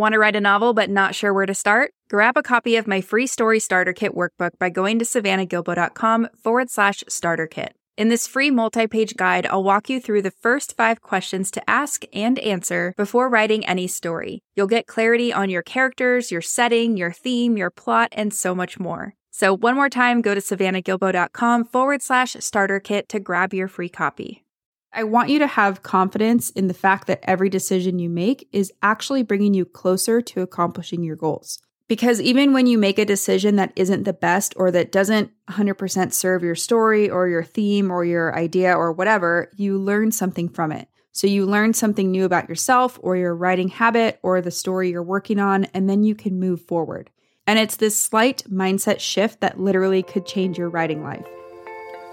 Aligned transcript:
Want 0.00 0.14
to 0.14 0.18
write 0.18 0.34
a 0.34 0.40
novel 0.40 0.72
but 0.72 0.88
not 0.88 1.14
sure 1.14 1.34
where 1.34 1.44
to 1.44 1.52
start? 1.52 1.92
Grab 2.08 2.38
a 2.38 2.42
copy 2.42 2.76
of 2.76 2.86
my 2.86 3.02
free 3.02 3.26
story 3.26 3.60
starter 3.60 3.92
kit 3.92 4.14
workbook 4.14 4.52
by 4.58 4.70
going 4.70 4.98
to 4.98 5.04
savannahgilbo.com 5.04 6.28
forward 6.42 6.70
slash 6.70 7.04
starter 7.06 7.46
kit. 7.46 7.74
In 7.98 8.08
this 8.08 8.26
free 8.26 8.50
multi 8.50 8.86
page 8.86 9.14
guide, 9.14 9.46
I'll 9.48 9.62
walk 9.62 9.90
you 9.90 10.00
through 10.00 10.22
the 10.22 10.30
first 10.30 10.74
five 10.74 11.02
questions 11.02 11.50
to 11.50 11.62
ask 11.68 12.04
and 12.14 12.38
answer 12.38 12.94
before 12.96 13.28
writing 13.28 13.66
any 13.66 13.86
story. 13.86 14.40
You'll 14.56 14.68
get 14.68 14.86
clarity 14.86 15.34
on 15.34 15.50
your 15.50 15.60
characters, 15.60 16.30
your 16.30 16.40
setting, 16.40 16.96
your 16.96 17.12
theme, 17.12 17.58
your 17.58 17.70
plot, 17.70 18.08
and 18.12 18.32
so 18.32 18.54
much 18.54 18.80
more. 18.80 19.12
So, 19.30 19.54
one 19.54 19.74
more 19.74 19.90
time, 19.90 20.22
go 20.22 20.34
to 20.34 20.40
savannahgilbo.com 20.40 21.64
forward 21.66 22.00
slash 22.00 22.38
starter 22.40 22.80
kit 22.80 23.10
to 23.10 23.20
grab 23.20 23.52
your 23.52 23.68
free 23.68 23.90
copy. 23.90 24.44
I 24.92 25.04
want 25.04 25.30
you 25.30 25.38
to 25.38 25.46
have 25.46 25.84
confidence 25.84 26.50
in 26.50 26.66
the 26.66 26.74
fact 26.74 27.06
that 27.06 27.20
every 27.22 27.48
decision 27.48 28.00
you 28.00 28.10
make 28.10 28.48
is 28.50 28.72
actually 28.82 29.22
bringing 29.22 29.54
you 29.54 29.64
closer 29.64 30.20
to 30.20 30.42
accomplishing 30.42 31.04
your 31.04 31.14
goals. 31.14 31.60
Because 31.86 32.20
even 32.20 32.52
when 32.52 32.66
you 32.66 32.76
make 32.76 32.98
a 32.98 33.04
decision 33.04 33.56
that 33.56 33.72
isn't 33.76 34.02
the 34.02 34.12
best 34.12 34.52
or 34.56 34.70
that 34.72 34.90
doesn't 34.90 35.30
100% 35.48 36.12
serve 36.12 36.42
your 36.42 36.56
story 36.56 37.08
or 37.08 37.28
your 37.28 37.44
theme 37.44 37.90
or 37.90 38.04
your 38.04 38.36
idea 38.36 38.76
or 38.76 38.92
whatever, 38.92 39.50
you 39.56 39.78
learn 39.78 40.10
something 40.10 40.48
from 40.48 40.72
it. 40.72 40.88
So 41.12 41.26
you 41.26 41.46
learn 41.46 41.72
something 41.72 42.10
new 42.10 42.24
about 42.24 42.48
yourself 42.48 42.98
or 43.00 43.16
your 43.16 43.34
writing 43.34 43.68
habit 43.68 44.18
or 44.22 44.40
the 44.40 44.50
story 44.50 44.90
you're 44.90 45.02
working 45.02 45.38
on, 45.38 45.64
and 45.66 45.88
then 45.88 46.02
you 46.02 46.14
can 46.14 46.40
move 46.40 46.62
forward. 46.62 47.10
And 47.46 47.58
it's 47.58 47.76
this 47.76 47.96
slight 47.96 48.44
mindset 48.50 49.00
shift 49.00 49.40
that 49.40 49.60
literally 49.60 50.02
could 50.02 50.26
change 50.26 50.58
your 50.58 50.68
writing 50.68 51.02
life. 51.02 51.26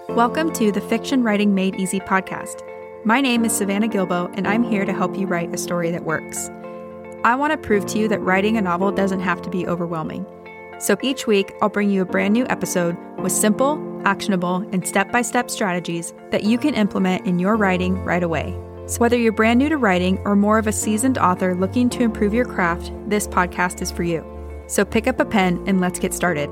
Welcome 0.08 0.52
to 0.54 0.72
the 0.72 0.80
Fiction 0.80 1.22
Writing 1.22 1.54
Made 1.54 1.76
Easy 1.76 2.00
podcast. 2.00 2.67
My 3.08 3.22
name 3.22 3.46
is 3.46 3.56
Savannah 3.56 3.88
Gilbo, 3.88 4.30
and 4.36 4.46
I'm 4.46 4.62
here 4.62 4.84
to 4.84 4.92
help 4.92 5.16
you 5.16 5.26
write 5.26 5.54
a 5.54 5.56
story 5.56 5.90
that 5.90 6.04
works. 6.04 6.50
I 7.24 7.36
want 7.36 7.52
to 7.52 7.56
prove 7.56 7.86
to 7.86 7.98
you 7.98 8.06
that 8.06 8.20
writing 8.20 8.58
a 8.58 8.60
novel 8.60 8.92
doesn't 8.92 9.20
have 9.20 9.40
to 9.40 9.48
be 9.48 9.66
overwhelming. 9.66 10.26
So 10.78 10.94
each 11.00 11.26
week, 11.26 11.54
I'll 11.62 11.70
bring 11.70 11.88
you 11.88 12.02
a 12.02 12.04
brand 12.04 12.34
new 12.34 12.44
episode 12.50 12.98
with 13.16 13.32
simple, 13.32 14.02
actionable, 14.04 14.56
and 14.72 14.86
step 14.86 15.10
by 15.10 15.22
step 15.22 15.50
strategies 15.50 16.12
that 16.32 16.42
you 16.42 16.58
can 16.58 16.74
implement 16.74 17.26
in 17.26 17.38
your 17.38 17.56
writing 17.56 17.96
right 18.04 18.22
away. 18.22 18.54
So, 18.84 18.98
whether 18.98 19.16
you're 19.16 19.32
brand 19.32 19.58
new 19.58 19.70
to 19.70 19.78
writing 19.78 20.18
or 20.26 20.36
more 20.36 20.58
of 20.58 20.66
a 20.66 20.72
seasoned 20.72 21.16
author 21.16 21.54
looking 21.54 21.88
to 21.88 22.02
improve 22.02 22.34
your 22.34 22.44
craft, 22.44 22.92
this 23.06 23.26
podcast 23.26 23.80
is 23.80 23.90
for 23.90 24.02
you. 24.02 24.22
So, 24.66 24.84
pick 24.84 25.06
up 25.06 25.18
a 25.18 25.24
pen 25.24 25.64
and 25.66 25.80
let's 25.80 25.98
get 25.98 26.12
started. 26.12 26.50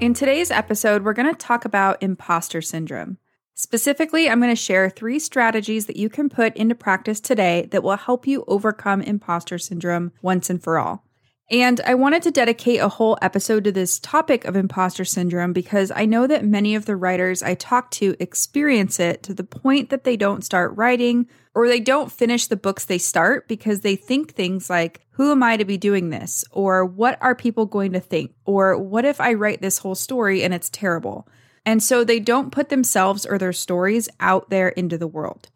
In 0.00 0.12
today's 0.12 0.50
episode, 0.50 1.04
we're 1.04 1.12
going 1.12 1.32
to 1.32 1.38
talk 1.38 1.64
about 1.64 2.02
imposter 2.02 2.60
syndrome. 2.60 3.18
Specifically, 3.54 4.28
I'm 4.28 4.40
going 4.40 4.50
to 4.50 4.56
share 4.56 4.88
three 4.88 5.18
strategies 5.18 5.86
that 5.86 5.96
you 5.96 6.08
can 6.08 6.28
put 6.28 6.56
into 6.56 6.74
practice 6.74 7.20
today 7.20 7.68
that 7.70 7.82
will 7.82 7.96
help 7.96 8.26
you 8.26 8.44
overcome 8.48 9.02
imposter 9.02 9.58
syndrome 9.58 10.12
once 10.22 10.48
and 10.48 10.62
for 10.62 10.78
all. 10.78 11.04
And 11.50 11.82
I 11.82 11.94
wanted 11.94 12.22
to 12.22 12.30
dedicate 12.30 12.80
a 12.80 12.88
whole 12.88 13.18
episode 13.20 13.64
to 13.64 13.72
this 13.72 13.98
topic 13.98 14.46
of 14.46 14.56
imposter 14.56 15.04
syndrome 15.04 15.52
because 15.52 15.92
I 15.94 16.06
know 16.06 16.26
that 16.26 16.46
many 16.46 16.74
of 16.74 16.86
the 16.86 16.96
writers 16.96 17.42
I 17.42 17.54
talk 17.54 17.90
to 17.92 18.16
experience 18.18 18.98
it 18.98 19.22
to 19.24 19.34
the 19.34 19.44
point 19.44 19.90
that 19.90 20.04
they 20.04 20.16
don't 20.16 20.44
start 20.44 20.74
writing 20.76 21.26
or 21.54 21.68
they 21.68 21.80
don't 21.80 22.10
finish 22.10 22.46
the 22.46 22.56
books 22.56 22.86
they 22.86 22.96
start 22.96 23.48
because 23.48 23.80
they 23.80 23.96
think 23.96 24.32
things 24.32 24.70
like, 24.70 25.02
Who 25.10 25.30
am 25.30 25.42
I 25.42 25.58
to 25.58 25.66
be 25.66 25.76
doing 25.76 26.08
this? 26.08 26.42
Or 26.52 26.86
what 26.86 27.18
are 27.20 27.34
people 27.34 27.66
going 27.66 27.92
to 27.92 28.00
think? 28.00 28.32
Or 28.46 28.78
what 28.78 29.04
if 29.04 29.20
I 29.20 29.34
write 29.34 29.60
this 29.60 29.76
whole 29.76 29.94
story 29.94 30.42
and 30.42 30.54
it's 30.54 30.70
terrible? 30.70 31.28
And 31.64 31.82
so 31.82 32.04
they 32.04 32.20
don't 32.20 32.52
put 32.52 32.68
themselves 32.68 33.24
or 33.24 33.38
their 33.38 33.52
stories 33.52 34.08
out 34.20 34.50
there 34.50 34.68
into 34.70 34.98
the 34.98 35.06
world. 35.06 35.48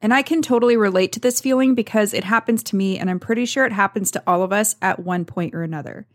And 0.00 0.14
I 0.14 0.22
can 0.22 0.40
totally 0.40 0.76
relate 0.76 1.12
to 1.12 1.20
this 1.20 1.40
feeling 1.40 1.74
because 1.74 2.14
it 2.14 2.24
happens 2.24 2.62
to 2.64 2.76
me, 2.76 2.98
and 2.98 3.10
I'm 3.10 3.20
pretty 3.20 3.44
sure 3.44 3.66
it 3.66 3.72
happens 3.72 4.10
to 4.12 4.22
all 4.26 4.42
of 4.42 4.52
us 4.52 4.74
at 4.80 5.00
one 5.00 5.26
point 5.26 5.54
or 5.54 5.62
another. 5.62 6.06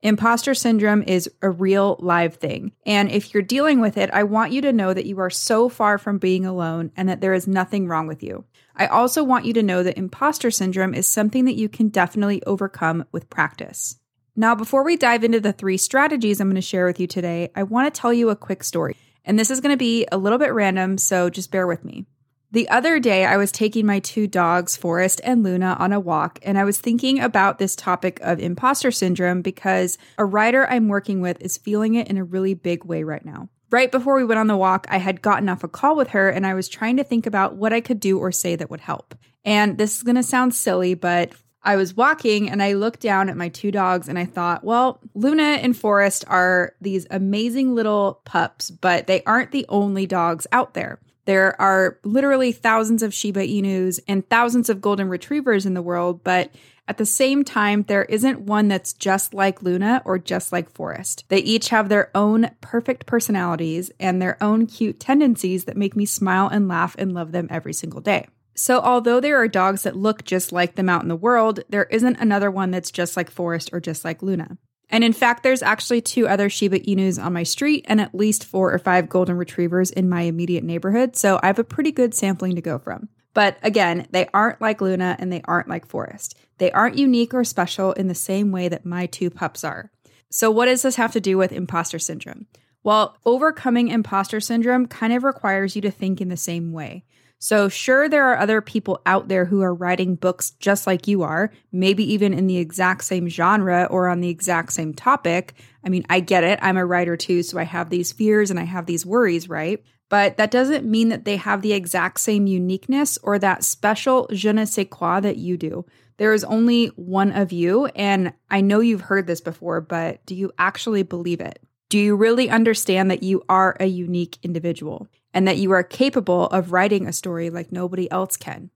Imposter 0.00 0.52
syndrome 0.54 1.02
is 1.02 1.30
a 1.42 1.50
real 1.50 1.96
live 2.00 2.34
thing. 2.36 2.72
And 2.84 3.10
if 3.10 3.32
you're 3.32 3.42
dealing 3.42 3.80
with 3.80 3.96
it, 3.96 4.10
I 4.12 4.24
want 4.24 4.52
you 4.52 4.60
to 4.62 4.72
know 4.72 4.92
that 4.92 5.06
you 5.06 5.20
are 5.20 5.30
so 5.30 5.68
far 5.68 5.96
from 5.96 6.18
being 6.18 6.44
alone 6.44 6.90
and 6.96 7.08
that 7.08 7.20
there 7.20 7.34
is 7.34 7.46
nothing 7.46 7.86
wrong 7.86 8.08
with 8.08 8.22
you. 8.22 8.44
I 8.74 8.86
also 8.86 9.22
want 9.22 9.44
you 9.44 9.52
to 9.54 9.62
know 9.62 9.84
that 9.84 9.98
imposter 9.98 10.50
syndrome 10.50 10.94
is 10.94 11.06
something 11.06 11.44
that 11.44 11.56
you 11.56 11.68
can 11.68 11.88
definitely 11.88 12.42
overcome 12.44 13.04
with 13.12 13.30
practice. 13.30 13.96
Now, 14.34 14.54
before 14.54 14.82
we 14.82 14.96
dive 14.96 15.24
into 15.24 15.40
the 15.40 15.52
three 15.52 15.76
strategies 15.76 16.40
I'm 16.40 16.48
going 16.48 16.54
to 16.54 16.62
share 16.62 16.86
with 16.86 16.98
you 16.98 17.06
today, 17.06 17.50
I 17.54 17.64
want 17.64 17.92
to 17.92 18.00
tell 18.00 18.14
you 18.14 18.30
a 18.30 18.36
quick 18.36 18.64
story. 18.64 18.96
And 19.26 19.38
this 19.38 19.50
is 19.50 19.60
going 19.60 19.74
to 19.74 19.78
be 19.78 20.06
a 20.10 20.16
little 20.16 20.38
bit 20.38 20.54
random, 20.54 20.96
so 20.96 21.28
just 21.28 21.50
bear 21.50 21.66
with 21.66 21.84
me. 21.84 22.06
The 22.50 22.66
other 22.70 22.98
day, 22.98 23.26
I 23.26 23.36
was 23.36 23.52
taking 23.52 23.84
my 23.84 23.98
two 23.98 24.26
dogs, 24.26 24.74
Forrest 24.74 25.20
and 25.22 25.42
Luna, 25.42 25.76
on 25.78 25.92
a 25.92 26.00
walk, 26.00 26.38
and 26.42 26.56
I 26.56 26.64
was 26.64 26.80
thinking 26.80 27.20
about 27.20 27.58
this 27.58 27.76
topic 27.76 28.20
of 28.22 28.40
imposter 28.40 28.90
syndrome 28.90 29.42
because 29.42 29.98
a 30.16 30.24
writer 30.24 30.66
I'm 30.66 30.88
working 30.88 31.20
with 31.20 31.40
is 31.42 31.58
feeling 31.58 31.94
it 31.94 32.08
in 32.08 32.16
a 32.16 32.24
really 32.24 32.54
big 32.54 32.84
way 32.86 33.04
right 33.04 33.24
now. 33.24 33.50
Right 33.70 33.92
before 33.92 34.16
we 34.16 34.24
went 34.24 34.38
on 34.38 34.46
the 34.46 34.56
walk, 34.56 34.86
I 34.88 34.96
had 34.96 35.20
gotten 35.20 35.50
off 35.50 35.62
a 35.62 35.68
call 35.68 35.94
with 35.94 36.08
her 36.08 36.30
and 36.30 36.46
I 36.46 36.54
was 36.54 36.68
trying 36.68 36.96
to 36.96 37.04
think 37.04 37.26
about 37.26 37.56
what 37.56 37.72
I 37.74 37.82
could 37.82 38.00
do 38.00 38.18
or 38.18 38.32
say 38.32 38.56
that 38.56 38.70
would 38.70 38.80
help. 38.80 39.14
And 39.44 39.76
this 39.76 39.96
is 39.96 40.02
going 40.02 40.16
to 40.16 40.22
sound 40.22 40.54
silly, 40.54 40.94
but 40.94 41.32
I 41.64 41.76
was 41.76 41.96
walking 41.96 42.50
and 42.50 42.62
I 42.62 42.72
looked 42.72 43.00
down 43.00 43.28
at 43.28 43.36
my 43.36 43.48
two 43.48 43.70
dogs 43.70 44.08
and 44.08 44.18
I 44.18 44.24
thought, 44.24 44.64
well, 44.64 45.00
Luna 45.14 45.42
and 45.42 45.76
Forrest 45.76 46.24
are 46.28 46.74
these 46.80 47.06
amazing 47.10 47.74
little 47.74 48.20
pups, 48.24 48.70
but 48.70 49.06
they 49.06 49.22
aren't 49.24 49.52
the 49.52 49.66
only 49.68 50.06
dogs 50.06 50.46
out 50.52 50.74
there. 50.74 50.98
There 51.24 51.60
are 51.60 51.98
literally 52.02 52.50
thousands 52.50 53.02
of 53.02 53.14
Shiba 53.14 53.46
Inus 53.46 54.00
and 54.08 54.28
thousands 54.28 54.68
of 54.68 54.80
golden 54.80 55.08
retrievers 55.08 55.64
in 55.64 55.74
the 55.74 55.82
world, 55.82 56.24
but 56.24 56.50
at 56.88 56.98
the 56.98 57.06
same 57.06 57.44
time, 57.44 57.84
there 57.84 58.04
isn't 58.04 58.40
one 58.40 58.66
that's 58.66 58.92
just 58.92 59.32
like 59.32 59.62
Luna 59.62 60.02
or 60.04 60.18
just 60.18 60.50
like 60.50 60.68
Forrest. 60.68 61.24
They 61.28 61.38
each 61.38 61.68
have 61.68 61.88
their 61.88 62.10
own 62.12 62.50
perfect 62.60 63.06
personalities 63.06 63.92
and 64.00 64.20
their 64.20 64.36
own 64.42 64.66
cute 64.66 64.98
tendencies 64.98 65.64
that 65.64 65.76
make 65.76 65.94
me 65.94 66.06
smile 66.06 66.48
and 66.48 66.66
laugh 66.66 66.96
and 66.98 67.14
love 67.14 67.30
them 67.30 67.46
every 67.50 67.72
single 67.72 68.00
day. 68.00 68.26
So, 68.54 68.80
although 68.80 69.20
there 69.20 69.38
are 69.38 69.48
dogs 69.48 69.82
that 69.82 69.96
look 69.96 70.24
just 70.24 70.52
like 70.52 70.74
them 70.74 70.88
out 70.88 71.02
in 71.02 71.08
the 71.08 71.16
world, 71.16 71.60
there 71.68 71.84
isn't 71.84 72.16
another 72.16 72.50
one 72.50 72.70
that's 72.70 72.90
just 72.90 73.16
like 73.16 73.30
Forrest 73.30 73.70
or 73.72 73.80
just 73.80 74.04
like 74.04 74.22
Luna. 74.22 74.58
And 74.90 75.02
in 75.02 75.14
fact, 75.14 75.42
there's 75.42 75.62
actually 75.62 76.02
two 76.02 76.28
other 76.28 76.50
Shiba 76.50 76.80
Inus 76.80 77.22
on 77.22 77.32
my 77.32 77.44
street 77.44 77.86
and 77.88 77.98
at 77.98 78.14
least 78.14 78.44
four 78.44 78.72
or 78.72 78.78
five 78.78 79.08
golden 79.08 79.38
retrievers 79.38 79.90
in 79.90 80.08
my 80.08 80.22
immediate 80.22 80.64
neighborhood. 80.64 81.16
So 81.16 81.40
I 81.42 81.46
have 81.46 81.58
a 81.58 81.64
pretty 81.64 81.92
good 81.92 82.14
sampling 82.14 82.56
to 82.56 82.60
go 82.60 82.78
from. 82.78 83.08
But 83.32 83.56
again, 83.62 84.06
they 84.10 84.28
aren't 84.34 84.60
like 84.60 84.82
Luna 84.82 85.16
and 85.18 85.32
they 85.32 85.40
aren't 85.46 85.68
like 85.68 85.86
Forrest. 85.86 86.36
They 86.58 86.70
aren't 86.72 86.98
unique 86.98 87.32
or 87.32 87.44
special 87.44 87.92
in 87.92 88.08
the 88.08 88.14
same 88.14 88.52
way 88.52 88.68
that 88.68 88.84
my 88.84 89.06
two 89.06 89.30
pups 89.30 89.64
are. 89.64 89.90
So, 90.28 90.50
what 90.50 90.66
does 90.66 90.82
this 90.82 90.96
have 90.96 91.12
to 91.12 91.20
do 91.20 91.38
with 91.38 91.52
imposter 91.52 91.98
syndrome? 91.98 92.46
Well, 92.82 93.16
overcoming 93.24 93.88
imposter 93.88 94.40
syndrome 94.40 94.86
kind 94.86 95.12
of 95.12 95.24
requires 95.24 95.74
you 95.76 95.82
to 95.82 95.90
think 95.90 96.20
in 96.20 96.28
the 96.28 96.36
same 96.36 96.72
way. 96.72 97.04
So, 97.42 97.68
sure, 97.68 98.08
there 98.08 98.28
are 98.30 98.38
other 98.38 98.60
people 98.60 99.02
out 99.04 99.26
there 99.26 99.46
who 99.46 99.62
are 99.62 99.74
writing 99.74 100.14
books 100.14 100.52
just 100.60 100.86
like 100.86 101.08
you 101.08 101.24
are, 101.24 101.50
maybe 101.72 102.04
even 102.12 102.32
in 102.32 102.46
the 102.46 102.58
exact 102.58 103.02
same 103.02 103.28
genre 103.28 103.88
or 103.90 104.06
on 104.06 104.20
the 104.20 104.28
exact 104.28 104.72
same 104.72 104.94
topic. 104.94 105.54
I 105.84 105.88
mean, 105.88 106.04
I 106.08 106.20
get 106.20 106.44
it. 106.44 106.60
I'm 106.62 106.76
a 106.76 106.86
writer 106.86 107.16
too, 107.16 107.42
so 107.42 107.58
I 107.58 107.64
have 107.64 107.90
these 107.90 108.12
fears 108.12 108.52
and 108.52 108.60
I 108.60 108.62
have 108.62 108.86
these 108.86 109.04
worries, 109.04 109.48
right? 109.48 109.82
But 110.08 110.36
that 110.36 110.52
doesn't 110.52 110.84
mean 110.84 111.08
that 111.08 111.24
they 111.24 111.34
have 111.34 111.62
the 111.62 111.72
exact 111.72 112.20
same 112.20 112.46
uniqueness 112.46 113.18
or 113.24 113.40
that 113.40 113.64
special 113.64 114.28
je 114.32 114.52
ne 114.52 114.64
sais 114.64 114.86
quoi 114.88 115.18
that 115.18 115.36
you 115.36 115.56
do. 115.56 115.84
There 116.18 116.32
is 116.32 116.44
only 116.44 116.86
one 116.94 117.32
of 117.32 117.50
you, 117.50 117.86
and 117.86 118.34
I 118.52 118.60
know 118.60 118.78
you've 118.78 119.00
heard 119.00 119.26
this 119.26 119.40
before, 119.40 119.80
but 119.80 120.24
do 120.26 120.36
you 120.36 120.52
actually 120.60 121.02
believe 121.02 121.40
it? 121.40 121.58
Do 121.88 121.98
you 121.98 122.14
really 122.14 122.48
understand 122.48 123.10
that 123.10 123.24
you 123.24 123.42
are 123.48 123.76
a 123.80 123.86
unique 123.86 124.38
individual? 124.44 125.08
And 125.34 125.48
that 125.48 125.58
you 125.58 125.70
are 125.72 125.82
capable 125.82 126.46
of 126.46 126.72
writing 126.72 127.06
a 127.06 127.12
story 127.12 127.50
like 127.50 127.72
nobody 127.72 128.10
else 128.10 128.36
can. 128.36 128.70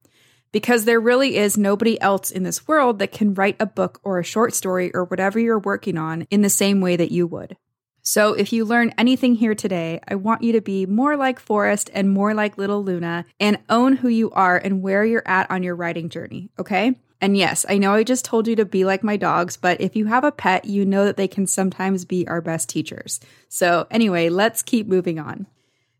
Because 0.53 0.85
there 0.85 1.01
really 1.01 1.37
is 1.37 1.59
nobody 1.59 2.01
else 2.01 2.31
in 2.31 2.43
this 2.43 2.67
world 2.67 2.99
that 2.99 3.13
can 3.13 3.35
write 3.35 3.57
a 3.61 3.67
book 3.67 4.01
or 4.03 4.19
a 4.19 4.25
short 4.25 4.55
story 4.55 4.91
or 4.95 5.05
whatever 5.05 5.39
you're 5.39 5.59
working 5.59 5.99
on 5.99 6.23
in 6.31 6.43
the 6.43 6.49
same 6.49 6.81
way 6.81 6.97
that 6.97 7.13
you 7.13 7.27
would. 7.27 7.57
So, 8.09 8.35
if 8.35 8.53
you 8.53 8.65
learn 8.65 8.95
anything 8.97 9.35
here 9.35 9.57
today, 9.57 10.01
I 10.07 10.15
want 10.15 10.43
you 10.43 10.53
to 10.53 10.61
be 10.61 10.87
more 10.87 11.17
like 11.17 11.41
Forrest 11.41 11.91
and 11.93 12.09
more 12.09 12.35
like 12.35 12.57
little 12.57 12.85
Luna 12.85 13.27
and 13.41 13.59
own 13.69 13.97
who 13.97 14.07
you 14.07 14.31
are 14.31 14.57
and 14.57 14.81
where 14.81 15.05
you're 15.05 15.27
at 15.27 15.51
on 15.51 15.65
your 15.65 15.75
writing 15.75 16.09
journey, 16.09 16.49
okay? 16.57 16.95
And 17.21 17.37
yes, 17.37 17.67
I 17.69 17.79
know 17.79 17.95
I 17.95 18.05
just 18.05 18.25
told 18.25 18.47
you 18.47 18.55
to 18.57 18.65
be 18.65 18.85
like 18.85 19.03
my 19.03 19.17
dogs, 19.17 19.57
but 19.57 19.81
if 19.81 19.97
you 19.97 20.07
have 20.07 20.23
a 20.23 20.31
pet, 20.31 20.67
you 20.67 20.85
know 20.85 21.05
that 21.05 21.17
they 21.17 21.27
can 21.27 21.49
sometimes 21.49 22.05
be 22.05 22.29
our 22.29 22.41
best 22.41 22.69
teachers. 22.69 23.19
So, 23.49 23.89
anyway, 23.91 24.29
let's 24.29 24.63
keep 24.63 24.87
moving 24.87 25.19
on. 25.19 25.49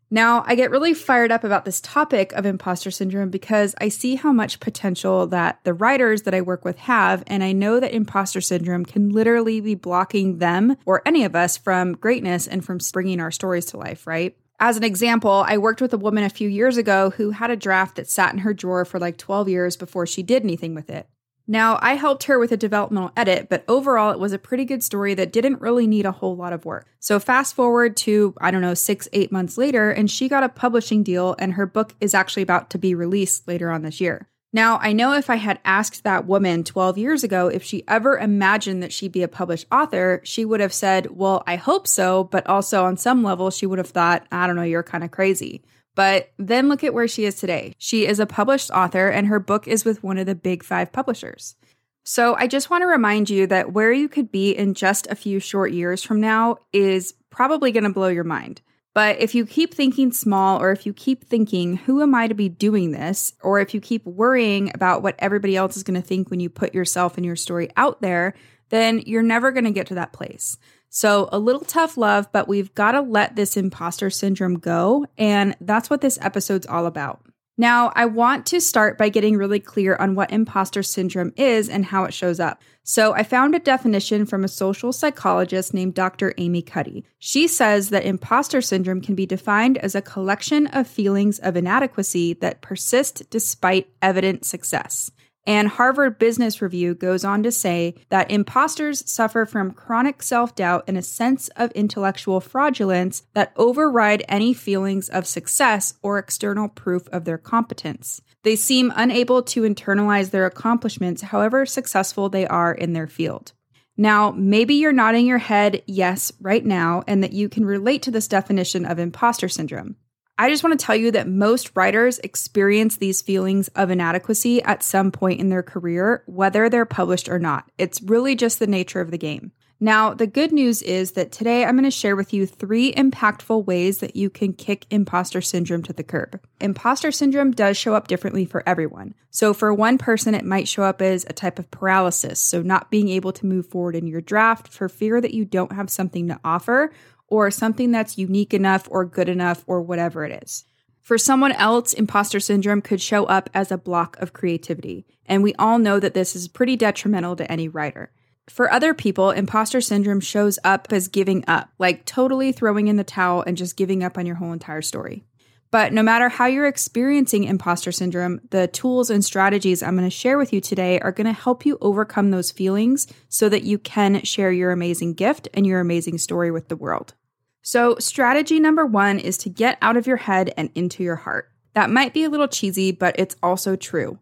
Now, 0.09 0.43
I 0.47 0.55
get 0.55 0.71
really 0.71 0.93
fired 0.93 1.33
up 1.33 1.43
about 1.43 1.65
this 1.65 1.81
topic 1.81 2.31
of 2.31 2.45
imposter 2.45 2.91
syndrome 2.91 3.29
because 3.29 3.75
I 3.81 3.89
see 3.89 4.15
how 4.15 4.31
much 4.31 4.61
potential 4.61 5.27
that 5.27 5.59
the 5.63 5.73
writers 5.73 6.21
that 6.21 6.33
I 6.33 6.41
work 6.41 6.63
with 6.63 6.77
have, 6.77 7.23
and 7.27 7.43
I 7.43 7.51
know 7.51 7.81
that 7.81 7.93
imposter 7.93 8.39
syndrome 8.39 8.85
can 8.85 9.09
literally 9.09 9.59
be 9.59 9.75
blocking 9.75 10.37
them 10.37 10.77
or 10.85 11.01
any 11.05 11.25
of 11.25 11.35
us 11.35 11.57
from 11.57 11.93
greatness 11.93 12.47
and 12.47 12.63
from 12.63 12.79
bringing 12.93 13.19
our 13.19 13.31
stories 13.31 13.65
to 13.67 13.77
life, 13.77 14.07
right? 14.07 14.37
As 14.59 14.77
an 14.77 14.83
example, 14.83 15.43
I 15.45 15.57
worked 15.57 15.81
with 15.81 15.93
a 15.93 15.97
woman 15.97 16.23
a 16.23 16.29
few 16.29 16.47
years 16.47 16.77
ago 16.77 17.11
who 17.11 17.31
had 17.31 17.51
a 17.51 17.55
draft 17.55 17.97
that 17.97 18.09
sat 18.09 18.33
in 18.33 18.39
her 18.39 18.53
drawer 18.53 18.85
for 18.85 18.99
like 18.99 19.17
12 19.17 19.49
years 19.49 19.75
before 19.75 20.07
she 20.07 20.23
did 20.23 20.43
anything 20.43 20.73
with 20.73 20.89
it. 20.89 21.07
Now, 21.47 21.79
I 21.81 21.93
helped 21.93 22.25
her 22.25 22.37
with 22.37 22.51
a 22.51 22.57
developmental 22.57 23.11
edit, 23.15 23.47
but 23.49 23.63
overall, 23.69 24.11
it 24.11 24.19
was 24.19 24.33
a 24.33 24.39
pretty 24.39 24.65
good 24.65 24.83
story 24.83 25.13
that 25.13 25.31
didn't 25.31 25.61
really 25.61 25.87
need 25.87 26.05
a 26.05 26.11
whole 26.11 26.35
lot 26.35 26.51
of 26.51 26.65
work. 26.65 26.87
So, 26.99 27.19
fast 27.19 27.55
forward 27.55 27.95
to, 27.97 28.35
I 28.41 28.51
don't 28.51 28.61
know, 28.61 28.73
six, 28.73 29.07
eight 29.13 29.31
months 29.31 29.57
later, 29.57 29.89
and 29.89 30.11
she 30.11 30.27
got 30.27 30.43
a 30.43 30.49
publishing 30.49 31.03
deal, 31.03 31.35
and 31.39 31.53
her 31.53 31.65
book 31.65 31.95
is 32.01 32.13
actually 32.13 32.43
about 32.43 32.69
to 32.71 32.77
be 32.77 32.93
released 32.93 33.47
later 33.47 33.71
on 33.71 33.81
this 33.81 34.01
year. 34.01 34.27
Now, 34.51 34.79
I 34.81 34.91
know 34.91 35.13
if 35.13 35.29
I 35.29 35.35
had 35.35 35.59
asked 35.63 36.03
that 36.03 36.25
woman 36.25 36.63
12 36.63 36.97
years 36.97 37.23
ago 37.23 37.47
if 37.47 37.63
she 37.63 37.83
ever 37.87 38.17
imagined 38.17 38.81
that 38.81 38.93
she'd 38.93 39.11
be 39.11 39.23
a 39.23 39.27
published 39.27 39.67
author, 39.71 40.21
she 40.23 40.45
would 40.45 40.61
have 40.61 40.73
said, 40.73 41.11
Well, 41.11 41.43
I 41.45 41.57
hope 41.57 41.87
so, 41.87 42.25
but 42.25 42.47
also 42.47 42.83
on 42.83 42.97
some 42.97 43.23
level, 43.23 43.51
she 43.51 43.65
would 43.65 43.77
have 43.77 43.89
thought, 43.89 44.25
I 44.31 44.47
don't 44.47 44.55
know, 44.55 44.63
you're 44.63 44.83
kind 44.83 45.03
of 45.03 45.11
crazy. 45.11 45.63
But 45.97 46.31
then 46.37 46.69
look 46.69 46.83
at 46.83 46.93
where 46.93 47.07
she 47.07 47.25
is 47.25 47.37
today. 47.37 47.73
She 47.79 48.05
is 48.05 48.19
a 48.19 48.27
published 48.27 48.69
author, 48.69 49.09
and 49.09 49.25
her 49.25 49.39
book 49.39 49.67
is 49.67 49.83
with 49.83 50.03
one 50.03 50.19
of 50.19 50.27
the 50.27 50.35
big 50.35 50.61
five 50.63 50.93
publishers. 50.93 51.55
So 52.03 52.35
I 52.35 52.45
just 52.45 52.69
want 52.69 52.83
to 52.83 52.87
remind 52.87 53.31
you 53.31 53.47
that 53.47 53.73
where 53.73 53.91
you 53.91 54.07
could 54.07 54.31
be 54.31 54.51
in 54.51 54.75
just 54.75 55.07
a 55.07 55.15
few 55.15 55.39
short 55.39 55.71
years 55.71 56.03
from 56.03 56.21
now 56.21 56.57
is 56.71 57.15
probably 57.31 57.71
going 57.71 57.83
to 57.83 57.89
blow 57.89 58.09
your 58.09 58.23
mind. 58.23 58.61
But 58.93 59.19
if 59.19 59.33
you 59.33 59.47
keep 59.47 59.73
thinking 59.73 60.11
small, 60.11 60.61
or 60.61 60.71
if 60.71 60.85
you 60.85 60.93
keep 60.93 61.25
thinking, 61.25 61.77
who 61.77 62.03
am 62.03 62.13
I 62.13 62.27
to 62.27 62.35
be 62.35 62.47
doing 62.47 62.91
this? 62.91 63.33
Or 63.41 63.59
if 63.59 63.73
you 63.73 63.81
keep 63.81 64.05
worrying 64.05 64.69
about 64.75 65.01
what 65.01 65.15
everybody 65.17 65.55
else 65.55 65.75
is 65.77 65.83
going 65.83 65.99
to 65.99 66.07
think 66.07 66.29
when 66.29 66.39
you 66.39 66.49
put 66.51 66.75
yourself 66.75 67.17
and 67.17 67.25
your 67.25 67.35
story 67.35 67.69
out 67.75 68.03
there, 68.03 68.35
then 68.69 69.01
you're 69.07 69.23
never 69.23 69.51
going 69.51 69.65
to 69.65 69.71
get 69.71 69.87
to 69.87 69.95
that 69.95 70.13
place. 70.13 70.57
So, 70.89 71.29
a 71.31 71.39
little 71.39 71.61
tough 71.61 71.97
love, 71.97 72.31
but 72.31 72.47
we've 72.47 72.73
got 72.73 72.93
to 72.93 73.01
let 73.01 73.35
this 73.35 73.57
imposter 73.57 74.09
syndrome 74.09 74.59
go. 74.59 75.05
And 75.17 75.55
that's 75.61 75.89
what 75.89 76.01
this 76.01 76.17
episode's 76.21 76.65
all 76.65 76.85
about. 76.85 77.21
Now, 77.59 77.91
I 77.95 78.05
want 78.05 78.45
to 78.47 78.61
start 78.61 78.99
by 78.99 79.09
getting 79.09 79.35
really 79.35 79.59
clear 79.59 79.95
on 79.95 80.13
what 80.13 80.31
imposter 80.31 80.83
syndrome 80.83 81.33
is 81.35 81.69
and 81.69 81.85
how 81.85 82.03
it 82.03 82.13
shows 82.13 82.39
up. 82.39 82.61
So, 82.83 83.13
I 83.13 83.23
found 83.23 83.55
a 83.55 83.59
definition 83.59 84.25
from 84.25 84.43
a 84.43 84.47
social 84.47 84.93
psychologist 84.93 85.73
named 85.73 85.95
Dr. 85.95 86.33
Amy 86.37 86.61
Cuddy. 86.61 87.03
She 87.19 87.47
says 87.47 87.89
that 87.89 88.05
imposter 88.05 88.61
syndrome 88.61 89.01
can 89.01 89.15
be 89.15 89.25
defined 89.25 89.79
as 89.79 89.95
a 89.95 90.01
collection 90.01 90.67
of 90.67 90.87
feelings 90.87 91.39
of 91.39 91.57
inadequacy 91.57 92.33
that 92.35 92.61
persist 92.61 93.29
despite 93.29 93.89
evident 94.01 94.45
success. 94.45 95.11
And 95.47 95.69
Harvard 95.69 96.19
Business 96.19 96.61
Review 96.61 96.93
goes 96.93 97.23
on 97.23 97.41
to 97.43 97.53
say 97.53 97.95
that 98.09 98.29
imposters 98.29 99.09
suffer 99.09 99.45
from 99.45 99.71
chronic 99.71 100.21
self 100.21 100.53
doubt 100.55 100.83
and 100.87 100.97
a 100.97 101.01
sense 101.01 101.47
of 101.55 101.71
intellectual 101.71 102.41
fraudulence 102.41 103.23
that 103.33 103.53
override 103.55 104.25
any 104.27 104.53
feelings 104.53 105.07
of 105.07 105.25
success 105.25 105.93
or 106.03 106.19
external 106.19 106.67
proof 106.67 107.07
of 107.13 107.23
their 107.23 107.37
competence. 107.37 108.21
They 108.43 108.57
seem 108.57 108.91
unable 108.93 109.41
to 109.43 109.61
internalize 109.61 110.31
their 110.31 110.45
accomplishments, 110.45 111.21
however 111.21 111.65
successful 111.65 112.27
they 112.27 112.45
are 112.45 112.73
in 112.73 112.91
their 112.91 113.07
field. 113.07 113.53
Now, 113.95 114.31
maybe 114.31 114.75
you're 114.75 114.91
nodding 114.91 115.25
your 115.25 115.37
head 115.37 115.81
yes 115.87 116.31
right 116.41 116.63
now, 116.63 117.03
and 117.07 117.23
that 117.23 117.33
you 117.33 117.47
can 117.47 117.65
relate 117.65 118.01
to 118.03 118.11
this 118.11 118.27
definition 118.27 118.85
of 118.85 118.99
imposter 118.99 119.47
syndrome. 119.47 119.95
I 120.39 120.49
just 120.49 120.63
want 120.63 120.79
to 120.79 120.85
tell 120.85 120.95
you 120.95 121.11
that 121.11 121.27
most 121.27 121.71
writers 121.73 122.19
experience 122.19 122.97
these 122.97 123.23
feelings 123.23 123.69
of 123.69 123.89
inadequacy 123.89 124.61
at 124.61 124.83
some 124.83 125.11
point 125.11 125.39
in 125.39 125.49
their 125.49 125.63
career, 125.63 126.23
whether 126.27 126.69
they're 126.69 126.85
published 126.85 127.27
or 127.27 127.39
not. 127.39 127.71
It's 127.79 128.03
really 128.03 128.35
just 128.35 128.59
the 128.59 128.67
nature 128.67 129.01
of 129.01 129.09
the 129.09 129.17
game. 129.17 129.51
Now, 129.79 130.13
the 130.13 130.25
good 130.25 130.51
news 130.51 130.81
is 130.81 131.11
that 131.11 131.31
today 131.31 131.63
I'm 131.63 131.75
going 131.75 131.83
to 131.83 131.91
share 131.91 132.15
with 132.15 132.33
you 132.33 132.47
three 132.47 132.93
impactful 132.93 133.65
ways 133.65 133.99
that 133.99 134.15
you 134.15 134.29
can 134.29 134.53
kick 134.53 134.87
imposter 134.89 135.39
syndrome 135.39 135.83
to 135.83 135.93
the 135.93 136.03
curb. 136.03 136.39
Imposter 136.59 137.11
syndrome 137.11 137.51
does 137.51 137.77
show 137.77 137.93
up 137.93 138.07
differently 138.07 138.43
for 138.45 138.63
everyone. 138.67 139.13
So, 139.29 139.53
for 139.53 139.71
one 139.71 139.99
person, 139.99 140.33
it 140.33 140.45
might 140.45 140.67
show 140.67 140.81
up 140.81 140.99
as 140.99 141.25
a 141.25 141.33
type 141.33 141.59
of 141.59 141.69
paralysis, 141.69 142.39
so 142.39 142.63
not 142.63 142.89
being 142.89 143.09
able 143.09 143.31
to 143.33 143.45
move 143.45 143.67
forward 143.67 143.95
in 143.95 144.07
your 144.07 144.21
draft 144.21 144.67
for 144.67 144.89
fear 144.89 145.21
that 145.21 145.35
you 145.35 145.45
don't 145.45 145.73
have 145.73 145.91
something 145.91 146.27
to 146.29 146.39
offer 146.43 146.91
or 147.27 147.51
something 147.51 147.91
that's 147.91 148.17
unique 148.17 148.53
enough 148.53 148.87
or 148.89 149.05
good 149.05 149.29
enough 149.29 149.63
or 149.67 149.81
whatever 149.81 150.25
it 150.25 150.43
is. 150.43 150.63
For 151.01 151.17
someone 151.17 151.53
else, 151.53 151.93
imposter 151.93 152.39
syndrome 152.39 152.81
could 152.81 153.01
show 153.01 153.25
up 153.25 153.49
as 153.53 153.71
a 153.71 153.77
block 153.77 154.17
of 154.19 154.33
creativity, 154.33 155.05
and 155.25 155.41
we 155.41 155.53
all 155.55 155.79
know 155.79 155.99
that 155.99 156.13
this 156.13 156.35
is 156.35 156.49
pretty 156.49 156.75
detrimental 156.75 157.35
to 157.37 157.49
any 157.49 157.69
writer. 157.69 158.11
For 158.49 158.71
other 158.71 158.93
people, 158.93 159.31
imposter 159.31 159.81
syndrome 159.81 160.19
shows 160.19 160.57
up 160.63 160.87
as 160.91 161.07
giving 161.07 161.43
up, 161.47 161.69
like 161.79 162.05
totally 162.05 162.51
throwing 162.51 162.87
in 162.87 162.95
the 162.95 163.03
towel 163.03 163.43
and 163.45 163.57
just 163.57 163.77
giving 163.77 164.03
up 164.03 164.17
on 164.17 164.25
your 164.25 164.35
whole 164.35 164.53
entire 164.53 164.81
story. 164.81 165.23
But 165.69 165.91
no 165.91 166.01
matter 166.01 166.29
how 166.29 166.45
you're 166.45 166.67
experiencing 166.67 167.43
imposter 167.43 167.91
syndrome, 167.91 168.39
the 168.51 168.67
tools 168.67 169.09
and 169.09 169.23
strategies 169.23 169.83
I'm 169.83 169.97
going 169.97 170.09
to 170.09 170.15
share 170.15 170.37
with 170.37 170.53
you 170.53 170.61
today 170.61 170.99
are 170.99 171.11
going 171.11 171.27
to 171.27 171.33
help 171.33 171.65
you 171.65 171.77
overcome 171.81 172.31
those 172.31 172.51
feelings 172.51 173.07
so 173.27 173.49
that 173.49 173.63
you 173.63 173.77
can 173.77 174.23
share 174.23 174.51
your 174.51 174.71
amazing 174.71 175.13
gift 175.13 175.49
and 175.53 175.67
your 175.67 175.81
amazing 175.81 176.19
story 176.19 176.51
with 176.51 176.69
the 176.69 176.77
world. 176.77 177.15
So, 177.61 177.97
strategy 177.99 178.61
number 178.61 178.85
one 178.85 179.19
is 179.19 179.37
to 179.39 179.49
get 179.49 179.77
out 179.81 179.97
of 179.97 180.07
your 180.07 180.17
head 180.17 180.53
and 180.55 180.69
into 180.73 181.03
your 181.03 181.17
heart. 181.17 181.51
That 181.73 181.89
might 181.89 182.13
be 182.13 182.23
a 182.23 182.29
little 182.29 182.47
cheesy, 182.47 182.93
but 182.93 183.19
it's 183.19 183.35
also 183.43 183.75
true. 183.75 184.19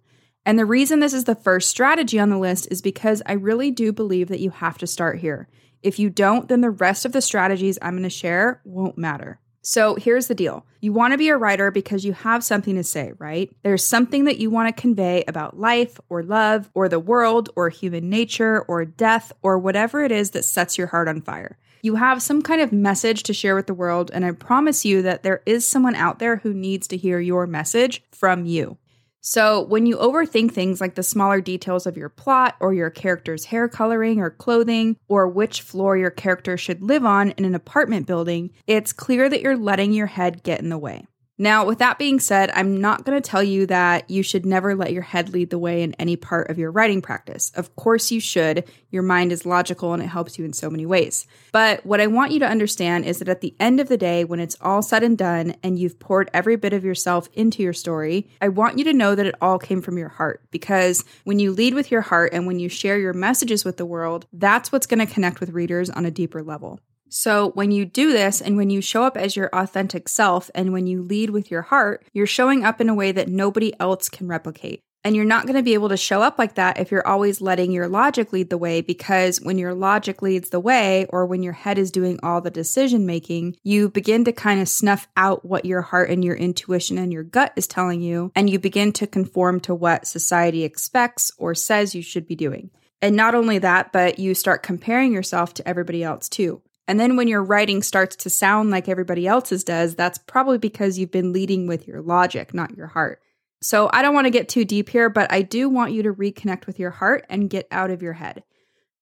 And 0.48 0.57
the 0.57 0.65
reason 0.65 1.00
this 1.00 1.13
is 1.13 1.25
the 1.25 1.36
first 1.36 1.69
strategy 1.69 2.19
on 2.19 2.30
the 2.30 2.39
list 2.39 2.68
is 2.71 2.81
because 2.81 3.21
I 3.25 3.33
really 3.33 3.69
do 3.69 3.91
believe 3.91 4.30
that 4.30 4.39
you 4.39 4.50
have 4.50 4.80
to 4.80 4.88
start 4.88 5.19
here. 5.19 5.48
If 5.83 6.00
you 6.00 6.09
don't, 6.09 6.50
then 6.50 6.62
the 6.62 6.71
rest 6.71 7.06
of 7.06 7.12
the 7.12 7.21
strategies 7.21 7.77
I'm 7.81 7.94
going 7.94 8.03
to 8.03 8.09
share 8.09 8.62
won't 8.63 8.98
matter. 8.98 9.39
So 9.67 9.95
here's 9.95 10.27
the 10.27 10.35
deal. 10.35 10.63
You 10.79 10.94
want 10.94 11.13
to 11.13 11.17
be 11.17 11.29
a 11.29 11.38
writer 11.38 11.71
because 11.71 12.06
you 12.06 12.13
have 12.13 12.44
something 12.44 12.75
to 12.75 12.83
say, 12.83 13.13
right? 13.17 13.51
There's 13.63 13.83
something 13.83 14.25
that 14.25 14.38
you 14.38 14.51
want 14.51 14.67
to 14.67 14.79
convey 14.79 15.23
about 15.27 15.59
life 15.59 16.00
or 16.07 16.21
love 16.21 16.69
or 16.75 16.88
the 16.88 17.00
world 17.00 17.50
or 17.56 17.69
human 17.69 18.07
nature 18.07 18.62
or 18.62 18.85
death 18.85 19.31
or 19.41 19.57
whatever 19.57 20.03
it 20.03 20.12
is 20.12 20.31
that 20.31 20.45
sets 20.45 20.77
your 20.77 20.85
heart 20.85 21.07
on 21.07 21.19
fire. 21.19 21.57
You 21.81 21.95
have 21.95 22.21
some 22.21 22.44
kind 22.44 22.62
of 22.62 22.71
message 22.71 23.23
to 23.23 23.33
share 23.33 23.56
with 23.56 23.65
the 23.65 23.73
world, 23.73 24.12
and 24.13 24.23
I 24.23 24.33
promise 24.33 24.85
you 24.85 25.01
that 25.01 25.23
there 25.23 25.41
is 25.47 25.67
someone 25.67 25.95
out 25.95 26.19
there 26.19 26.38
who 26.38 26.53
needs 26.53 26.88
to 26.89 26.97
hear 26.97 27.19
your 27.19 27.47
message 27.47 28.03
from 28.12 28.45
you. 28.45 28.77
So, 29.27 29.60
when 29.60 29.88
you 29.88 29.98
overthink 29.98 30.51
things 30.51 30.80
like 30.80 30.94
the 30.94 31.01
smaller 31.01 31.42
details 31.42 31.88
of 31.88 31.98
your 31.98 32.10
plot, 32.10 32.57
or 32.60 32.75
your 32.75 32.92
character's 32.92 33.45
hair 33.45 33.68
coloring 33.68 34.19
or 34.19 34.30
clothing, 34.30 34.98
or 35.07 35.27
which 35.27 35.62
floor 35.62 35.98
your 35.98 36.12
character 36.12 36.57
should 36.57 36.83
live 36.83 37.04
on 37.04 37.31
in 37.31 37.44
an 37.44 37.56
apartment 37.56 38.06
building, 38.06 38.51
it's 38.68 38.94
clear 38.94 39.27
that 39.27 39.42
you're 39.42 39.57
letting 39.57 39.94
your 39.94 40.06
head 40.06 40.44
get 40.44 40.60
in 40.60 40.69
the 40.69 40.77
way. 40.77 41.07
Now, 41.37 41.65
with 41.65 41.79
that 41.79 41.99
being 41.99 42.21
said, 42.21 42.49
I'm 42.53 42.79
not 42.79 43.03
going 43.03 43.21
to 43.21 43.29
tell 43.29 43.43
you 43.43 43.65
that 43.65 44.09
you 44.09 44.23
should 44.23 44.45
never 44.45 44.73
let 44.73 44.93
your 44.93 45.01
head 45.01 45.33
lead 45.33 45.49
the 45.49 45.59
way 45.59 45.83
in 45.83 45.93
any 45.95 46.15
part 46.15 46.49
of 46.49 46.57
your 46.57 46.71
writing 46.71 47.01
practice. 47.01 47.51
Of 47.55 47.75
course, 47.75 48.09
you 48.09 48.21
should. 48.21 48.63
Your 48.89 49.03
mind 49.03 49.33
is 49.33 49.45
logical 49.45 49.93
and 49.93 50.01
it 50.01 50.07
helps 50.07 50.39
you 50.39 50.45
in 50.45 50.53
so 50.53 50.69
many 50.69 50.86
ways. 50.86 51.27
But 51.51 51.86
what 51.86 52.00
I 52.00 52.07
want 52.07 52.31
you 52.31 52.39
to 52.39 52.48
understand 52.48 53.03
is 53.03 53.19
that 53.19 53.27
at 53.27 53.41
the 53.41 53.53
end 53.60 53.81
of 53.81 53.89
the 53.89 53.98
day, 53.98 54.24
when 54.24 54.39
it's 54.39 54.55
all 54.62 54.81
said 54.81 55.03
and 55.03 55.17
done 55.17 55.55
and 55.62 55.77
you've 55.77 56.00
poured 56.00 56.31
every 56.33 56.55
bit 56.55 56.71
of 56.71 56.86
yourself 56.86 57.27
into 57.33 57.62
your 57.62 57.74
story, 57.74 58.29
I 58.41 58.48
want 58.48 58.77
you 58.77 58.86
to 58.86 58.93
know 58.93 59.13
that 59.13 59.25
it 59.25 59.36
all 59.41 59.60
came 59.60 59.81
from 59.81 59.98
your 59.98 60.10
heart. 60.10 60.41
Because 60.51 61.03
when 61.25 61.39
you 61.39 61.51
lead 61.51 61.74
with 61.74 61.91
your 61.91 62.01
heart 62.01 62.31
and 62.33 62.48
when 62.48 62.60
you 62.60 62.69
share 62.69 62.98
your 62.98 63.13
messages 63.13 63.65
with 63.65 63.75
the 63.75 63.86
world, 63.86 64.25
that's 64.31 64.71
what's 64.71 64.88
going 64.88 65.05
to 65.05 65.13
connect 65.13 65.41
with 65.41 65.50
readers 65.50 65.89
on 65.89 66.05
a 66.05 66.12
deeper 66.12 66.41
level. 66.41 66.79
So, 67.09 67.51
when 67.51 67.71
you 67.71 67.85
do 67.85 68.12
this 68.12 68.41
and 68.41 68.57
when 68.57 68.69
you 68.69 68.81
show 68.81 69.03
up 69.03 69.15
as 69.15 69.35
your 69.35 69.50
authentic 69.53 70.09
self 70.09 70.50
and 70.55 70.74
when 70.74 70.88
you 70.88 71.01
lead 71.01 71.29
with 71.29 71.51
your 71.51 71.63
heart, 71.63 72.05
you're 72.13 72.25
showing 72.25 72.63
up 72.63 72.81
in 72.81 72.89
a 72.89 72.95
way 72.95 73.12
that 73.12 73.29
nobody 73.29 73.74
else 73.79 74.09
can 74.09 74.27
replicate. 74.27 74.81
And 75.05 75.15
you're 75.15 75.24
not 75.24 75.45
going 75.45 75.55
to 75.55 75.62
be 75.62 75.75
able 75.75 75.89
to 75.89 75.97
show 75.97 76.24
up 76.24 76.39
like 76.39 76.55
that 76.55 76.79
if 76.79 76.89
you're 76.89 77.07
always 77.07 77.39
letting 77.39 77.71
your 77.71 77.88
logic 77.88 78.33
lead 78.33 78.50
the 78.50 78.57
way, 78.57 78.81
because 78.81 79.39
when 79.39 79.59
your 79.59 79.75
logic 79.75 80.24
leads 80.24 80.50
the 80.50 80.59
way, 80.59 81.05
or 81.09 81.27
when 81.27 81.43
your 81.43 81.53
head 81.53 81.77
is 81.77 81.91
doing 81.91 82.19
all 82.24 82.41
the 82.41 82.50
decision 82.50 83.05
making, 83.05 83.55
you 83.62 83.88
begin 83.88 84.25
to 84.25 84.31
kind 84.31 84.59
of 84.59 84.67
snuff 84.67 85.07
out 85.15 85.45
what 85.45 85.63
your 85.63 85.83
heart 85.83 86.09
and 86.09 86.25
your 86.25 86.35
intuition 86.35 86.97
and 86.97 87.13
your 87.13 87.21
gut 87.21 87.53
is 87.55 87.67
telling 87.67 88.01
you, 88.01 88.31
and 88.35 88.50
you 88.50 88.57
begin 88.57 88.91
to 88.93 89.05
conform 89.05 89.59
to 89.59 89.75
what 89.75 90.07
society 90.07 90.63
expects 90.63 91.31
or 91.38 91.53
says 91.53 91.93
you 91.93 92.01
should 92.01 92.25
be 92.25 92.35
doing. 92.35 92.71
And 93.00 93.15
not 93.15 93.35
only 93.35 93.59
that, 93.59 93.91
but 93.93 94.17
you 94.17 94.33
start 94.33 94.63
comparing 94.63 95.13
yourself 95.13 95.53
to 95.55 95.67
everybody 95.67 96.03
else 96.03 96.27
too. 96.27 96.63
And 96.88 97.00
then 97.00 97.15
when 97.15 97.27
your 97.27 97.44
writing 97.44 97.82
starts 97.82 98.15
to 98.18 98.30
sound 98.30 98.70
like 98.70 98.88
everybody 98.88 99.27
else's 99.27 99.63
does, 99.63 99.96
that's 99.96 100.20
probably 100.20 100.58
because 100.58 101.00
you've 101.00 101.12
been 101.12 101.34
leading 101.34 101.68
with 101.68 101.88
your 101.88 102.01
logic, 102.01 102.54
not 102.54 102.77
your 102.77 102.88
heart. 102.88 103.22
So 103.62 103.89
I 103.92 104.01
don't 104.01 104.13
want 104.13 104.25
to 104.25 104.32
get 104.32 104.50
too 104.50 104.65
deep 104.65 104.89
here, 104.89 105.10
but 105.10 105.32
I 105.32 105.42
do 105.42 105.68
want 105.70 105.94
you 105.94 106.04
to 106.04 106.13
reconnect 106.13 106.68
with 106.68 106.77
your 106.77 106.92
heart 106.92 107.25
and 107.30 107.50
get 107.50 107.68
out 107.72 107.89
of 107.89 108.04
your 108.04 108.13
head. 108.13 108.44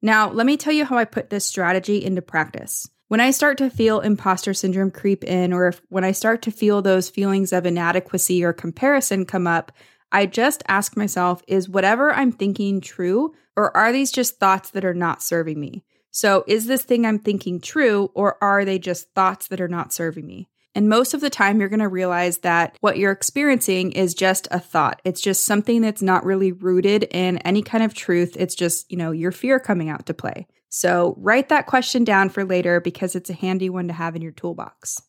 Now, 0.02 0.30
let 0.30 0.46
me 0.46 0.58
tell 0.58 0.74
you 0.74 0.86
how 0.86 0.98
I 0.98 1.06
put 1.06 1.30
this 1.30 1.46
strategy 1.46 2.04
into 2.04 2.22
practice. 2.22 2.90
When 3.10 3.20
I 3.20 3.32
start 3.32 3.58
to 3.58 3.70
feel 3.70 4.00
imposter 4.00 4.54
syndrome 4.54 4.92
creep 4.92 5.24
in, 5.24 5.54
or 5.54 5.68
if, 5.68 5.82
when 5.90 6.04
I 6.04 6.14
start 6.14 6.42
to 6.44 6.52
feel 6.52 6.82
those 6.82 7.10
feelings 7.10 7.52
of 7.52 7.66
inadequacy 7.66 8.44
or 8.44 8.54
comparison 8.54 9.26
come 9.26 9.48
up, 9.48 9.72
I 10.12 10.26
just 10.26 10.64
ask 10.68 10.96
myself, 10.96 11.42
is 11.48 11.68
whatever 11.68 12.14
I'm 12.14 12.32
thinking 12.32 12.82
true, 12.82 13.34
or 13.56 13.76
are 13.76 13.92
these 13.92 14.12
just 14.12 14.40
thoughts 14.40 14.70
that 14.72 14.86
are 14.86 14.94
not 14.94 15.22
serving 15.22 15.60
me? 15.60 15.84
So, 16.16 16.44
is 16.46 16.68
this 16.68 16.84
thing 16.84 17.08
I'm 17.08 17.18
thinking 17.18 17.60
true, 17.60 18.12
or 18.14 18.38
are 18.40 18.66
they 18.66 18.78
just 18.78 19.12
thoughts 19.16 19.48
that 19.48 19.60
are 19.60 19.68
not 19.68 19.92
serving 19.92 20.28
me? 20.28 20.48
And 20.76 20.88
most 20.88 21.16
of 21.16 21.22
the 21.22 21.30
time, 21.32 21.60
you're 21.60 21.70
going 21.70 21.80
to 21.80 21.88
realize 21.88 22.40
that 22.40 22.78
what 22.82 22.98
you're 22.98 23.12
experiencing 23.12 23.92
is 23.94 24.14
just 24.14 24.48
a 24.52 24.60
thought. 24.60 25.02
It's 25.04 25.22
just 25.22 25.44
something 25.44 25.82
that's 25.82 26.04
not 26.04 26.24
really 26.24 26.52
rooted 26.52 27.08
in 27.10 27.40
any 27.40 27.64
kind 27.64 27.84
of 27.84 27.96
truth. 27.96 28.38
It's 28.40 28.54
just, 28.54 28.92
you 28.92 28.98
know, 28.98 29.10
your 29.10 29.32
fear 29.32 29.60
coming 29.60 29.90
out 29.90 30.06
to 30.06 30.14
play. 30.14 30.46
So 30.70 31.16
write 31.18 31.50
that 31.50 31.66
question 31.66 32.04
down 32.04 32.30
for 32.30 32.46
later 32.46 32.80
because 32.80 33.16
it's 33.16 33.32
a 33.32 33.34
handy 33.36 33.70
one 33.72 33.88
to 33.88 33.94
have 33.94 34.16
in 34.16 34.22
your 34.22 34.32
toolbox. 34.32 35.02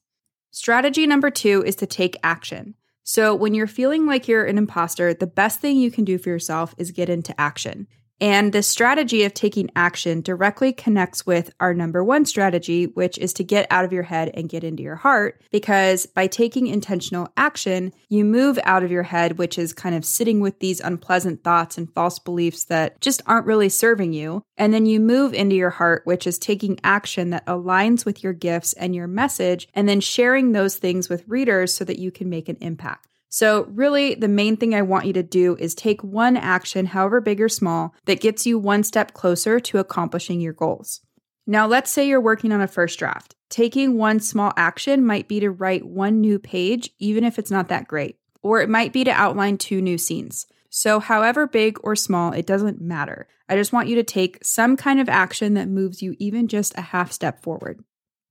Strategy 0.52 1.06
number 1.06 1.30
two 1.30 1.62
is 1.66 1.76
to 1.76 1.86
take 1.86 2.16
action. 2.22 2.76
So 3.02 3.34
when 3.34 3.52
you're 3.52 3.66
feeling 3.66 4.06
like 4.06 4.26
you're 4.26 4.46
an 4.46 4.56
imposter, 4.56 5.12
the 5.12 5.26
best 5.26 5.60
thing 5.60 5.76
you 5.76 5.90
can 5.90 6.04
do 6.04 6.16
for 6.16 6.30
yourself 6.30 6.74
is 6.78 6.92
get 6.92 7.10
into 7.10 7.38
action. 7.38 7.88
And 8.20 8.52
the 8.52 8.62
strategy 8.62 9.24
of 9.24 9.34
taking 9.34 9.70
action 9.74 10.20
directly 10.20 10.72
connects 10.72 11.26
with 11.26 11.52
our 11.58 11.74
number 11.74 12.02
one 12.04 12.24
strategy, 12.24 12.84
which 12.86 13.18
is 13.18 13.32
to 13.34 13.44
get 13.44 13.66
out 13.70 13.84
of 13.84 13.92
your 13.92 14.04
head 14.04 14.30
and 14.34 14.48
get 14.48 14.64
into 14.64 14.82
your 14.82 14.96
heart. 14.96 15.42
Because 15.50 16.06
by 16.06 16.28
taking 16.28 16.66
intentional 16.68 17.28
action, 17.36 17.92
you 18.08 18.24
move 18.24 18.58
out 18.64 18.84
of 18.84 18.90
your 18.90 19.02
head, 19.02 19.36
which 19.36 19.58
is 19.58 19.72
kind 19.72 19.94
of 19.94 20.04
sitting 20.04 20.40
with 20.40 20.60
these 20.60 20.80
unpleasant 20.80 21.42
thoughts 21.42 21.76
and 21.76 21.92
false 21.92 22.18
beliefs 22.18 22.64
that 22.64 23.00
just 23.00 23.20
aren't 23.26 23.46
really 23.46 23.68
serving 23.68 24.12
you. 24.12 24.42
And 24.56 24.72
then 24.72 24.86
you 24.86 25.00
move 25.00 25.34
into 25.34 25.56
your 25.56 25.70
heart, 25.70 26.02
which 26.04 26.26
is 26.26 26.38
taking 26.38 26.78
action 26.84 27.30
that 27.30 27.46
aligns 27.46 28.04
with 28.04 28.22
your 28.22 28.32
gifts 28.32 28.72
and 28.74 28.94
your 28.94 29.08
message, 29.08 29.68
and 29.74 29.88
then 29.88 30.00
sharing 30.00 30.52
those 30.52 30.76
things 30.76 31.08
with 31.08 31.26
readers 31.26 31.74
so 31.74 31.84
that 31.84 31.98
you 31.98 32.12
can 32.12 32.30
make 32.30 32.48
an 32.48 32.58
impact. 32.60 33.08
So, 33.36 33.64
really, 33.64 34.14
the 34.14 34.28
main 34.28 34.56
thing 34.56 34.76
I 34.76 34.82
want 34.82 35.06
you 35.06 35.12
to 35.14 35.22
do 35.24 35.56
is 35.58 35.74
take 35.74 36.04
one 36.04 36.36
action, 36.36 36.86
however 36.86 37.20
big 37.20 37.40
or 37.40 37.48
small, 37.48 37.92
that 38.04 38.20
gets 38.20 38.46
you 38.46 38.60
one 38.60 38.84
step 38.84 39.12
closer 39.12 39.58
to 39.58 39.78
accomplishing 39.78 40.40
your 40.40 40.52
goals. 40.52 41.00
Now, 41.44 41.66
let's 41.66 41.90
say 41.90 42.06
you're 42.06 42.20
working 42.20 42.52
on 42.52 42.60
a 42.60 42.68
first 42.68 42.96
draft. 42.96 43.34
Taking 43.50 43.98
one 43.98 44.20
small 44.20 44.52
action 44.56 45.04
might 45.04 45.26
be 45.26 45.40
to 45.40 45.50
write 45.50 45.84
one 45.84 46.20
new 46.20 46.38
page, 46.38 46.90
even 47.00 47.24
if 47.24 47.36
it's 47.36 47.50
not 47.50 47.66
that 47.70 47.88
great, 47.88 48.20
or 48.40 48.60
it 48.60 48.68
might 48.68 48.92
be 48.92 49.02
to 49.02 49.10
outline 49.10 49.58
two 49.58 49.82
new 49.82 49.98
scenes. 49.98 50.46
So, 50.70 51.00
however 51.00 51.48
big 51.48 51.80
or 51.82 51.96
small, 51.96 52.32
it 52.32 52.46
doesn't 52.46 52.80
matter. 52.80 53.26
I 53.48 53.56
just 53.56 53.72
want 53.72 53.88
you 53.88 53.96
to 53.96 54.04
take 54.04 54.44
some 54.44 54.76
kind 54.76 55.00
of 55.00 55.08
action 55.08 55.54
that 55.54 55.66
moves 55.66 56.02
you 56.02 56.14
even 56.20 56.46
just 56.46 56.78
a 56.78 56.82
half 56.82 57.10
step 57.10 57.42
forward. 57.42 57.82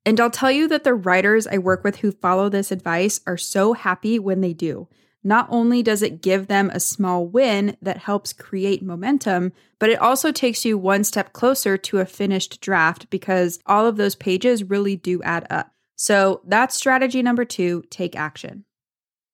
And 0.05 0.19
I'll 0.19 0.29
tell 0.29 0.51
you 0.51 0.67
that 0.67 0.83
the 0.83 0.93
writers 0.93 1.47
I 1.47 1.57
work 1.57 1.83
with 1.83 1.97
who 1.97 2.11
follow 2.11 2.49
this 2.49 2.71
advice 2.71 3.21
are 3.25 3.37
so 3.37 3.73
happy 3.73 4.19
when 4.19 4.41
they 4.41 4.53
do. 4.53 4.87
Not 5.23 5.47
only 5.49 5.81
does 5.81 6.01
it 6.01 6.21
give 6.21 6.47
them 6.47 6.69
a 6.69 6.81
small 6.81 7.25
win 7.25 7.77
that 7.81 7.97
helps 7.97 8.33
create 8.33 8.83
momentum, 8.83 9.53
but 9.79 9.89
it 9.89 9.99
also 9.99 10.33
takes 10.33 10.65
you 10.65 10.77
one 10.77 11.05
step 11.05 11.31
closer 11.31 11.77
to 11.77 11.99
a 11.99 12.05
finished 12.05 12.59
draft 12.59 13.09
because 13.09 13.59
all 13.65 13.87
of 13.87 13.95
those 13.95 14.15
pages 14.15 14.65
really 14.65 14.97
do 14.97 15.23
add 15.23 15.47
up. 15.49 15.71
So 15.95 16.41
that's 16.45 16.75
strategy 16.75 17.21
number 17.21 17.45
two 17.45 17.83
take 17.89 18.15
action. 18.17 18.65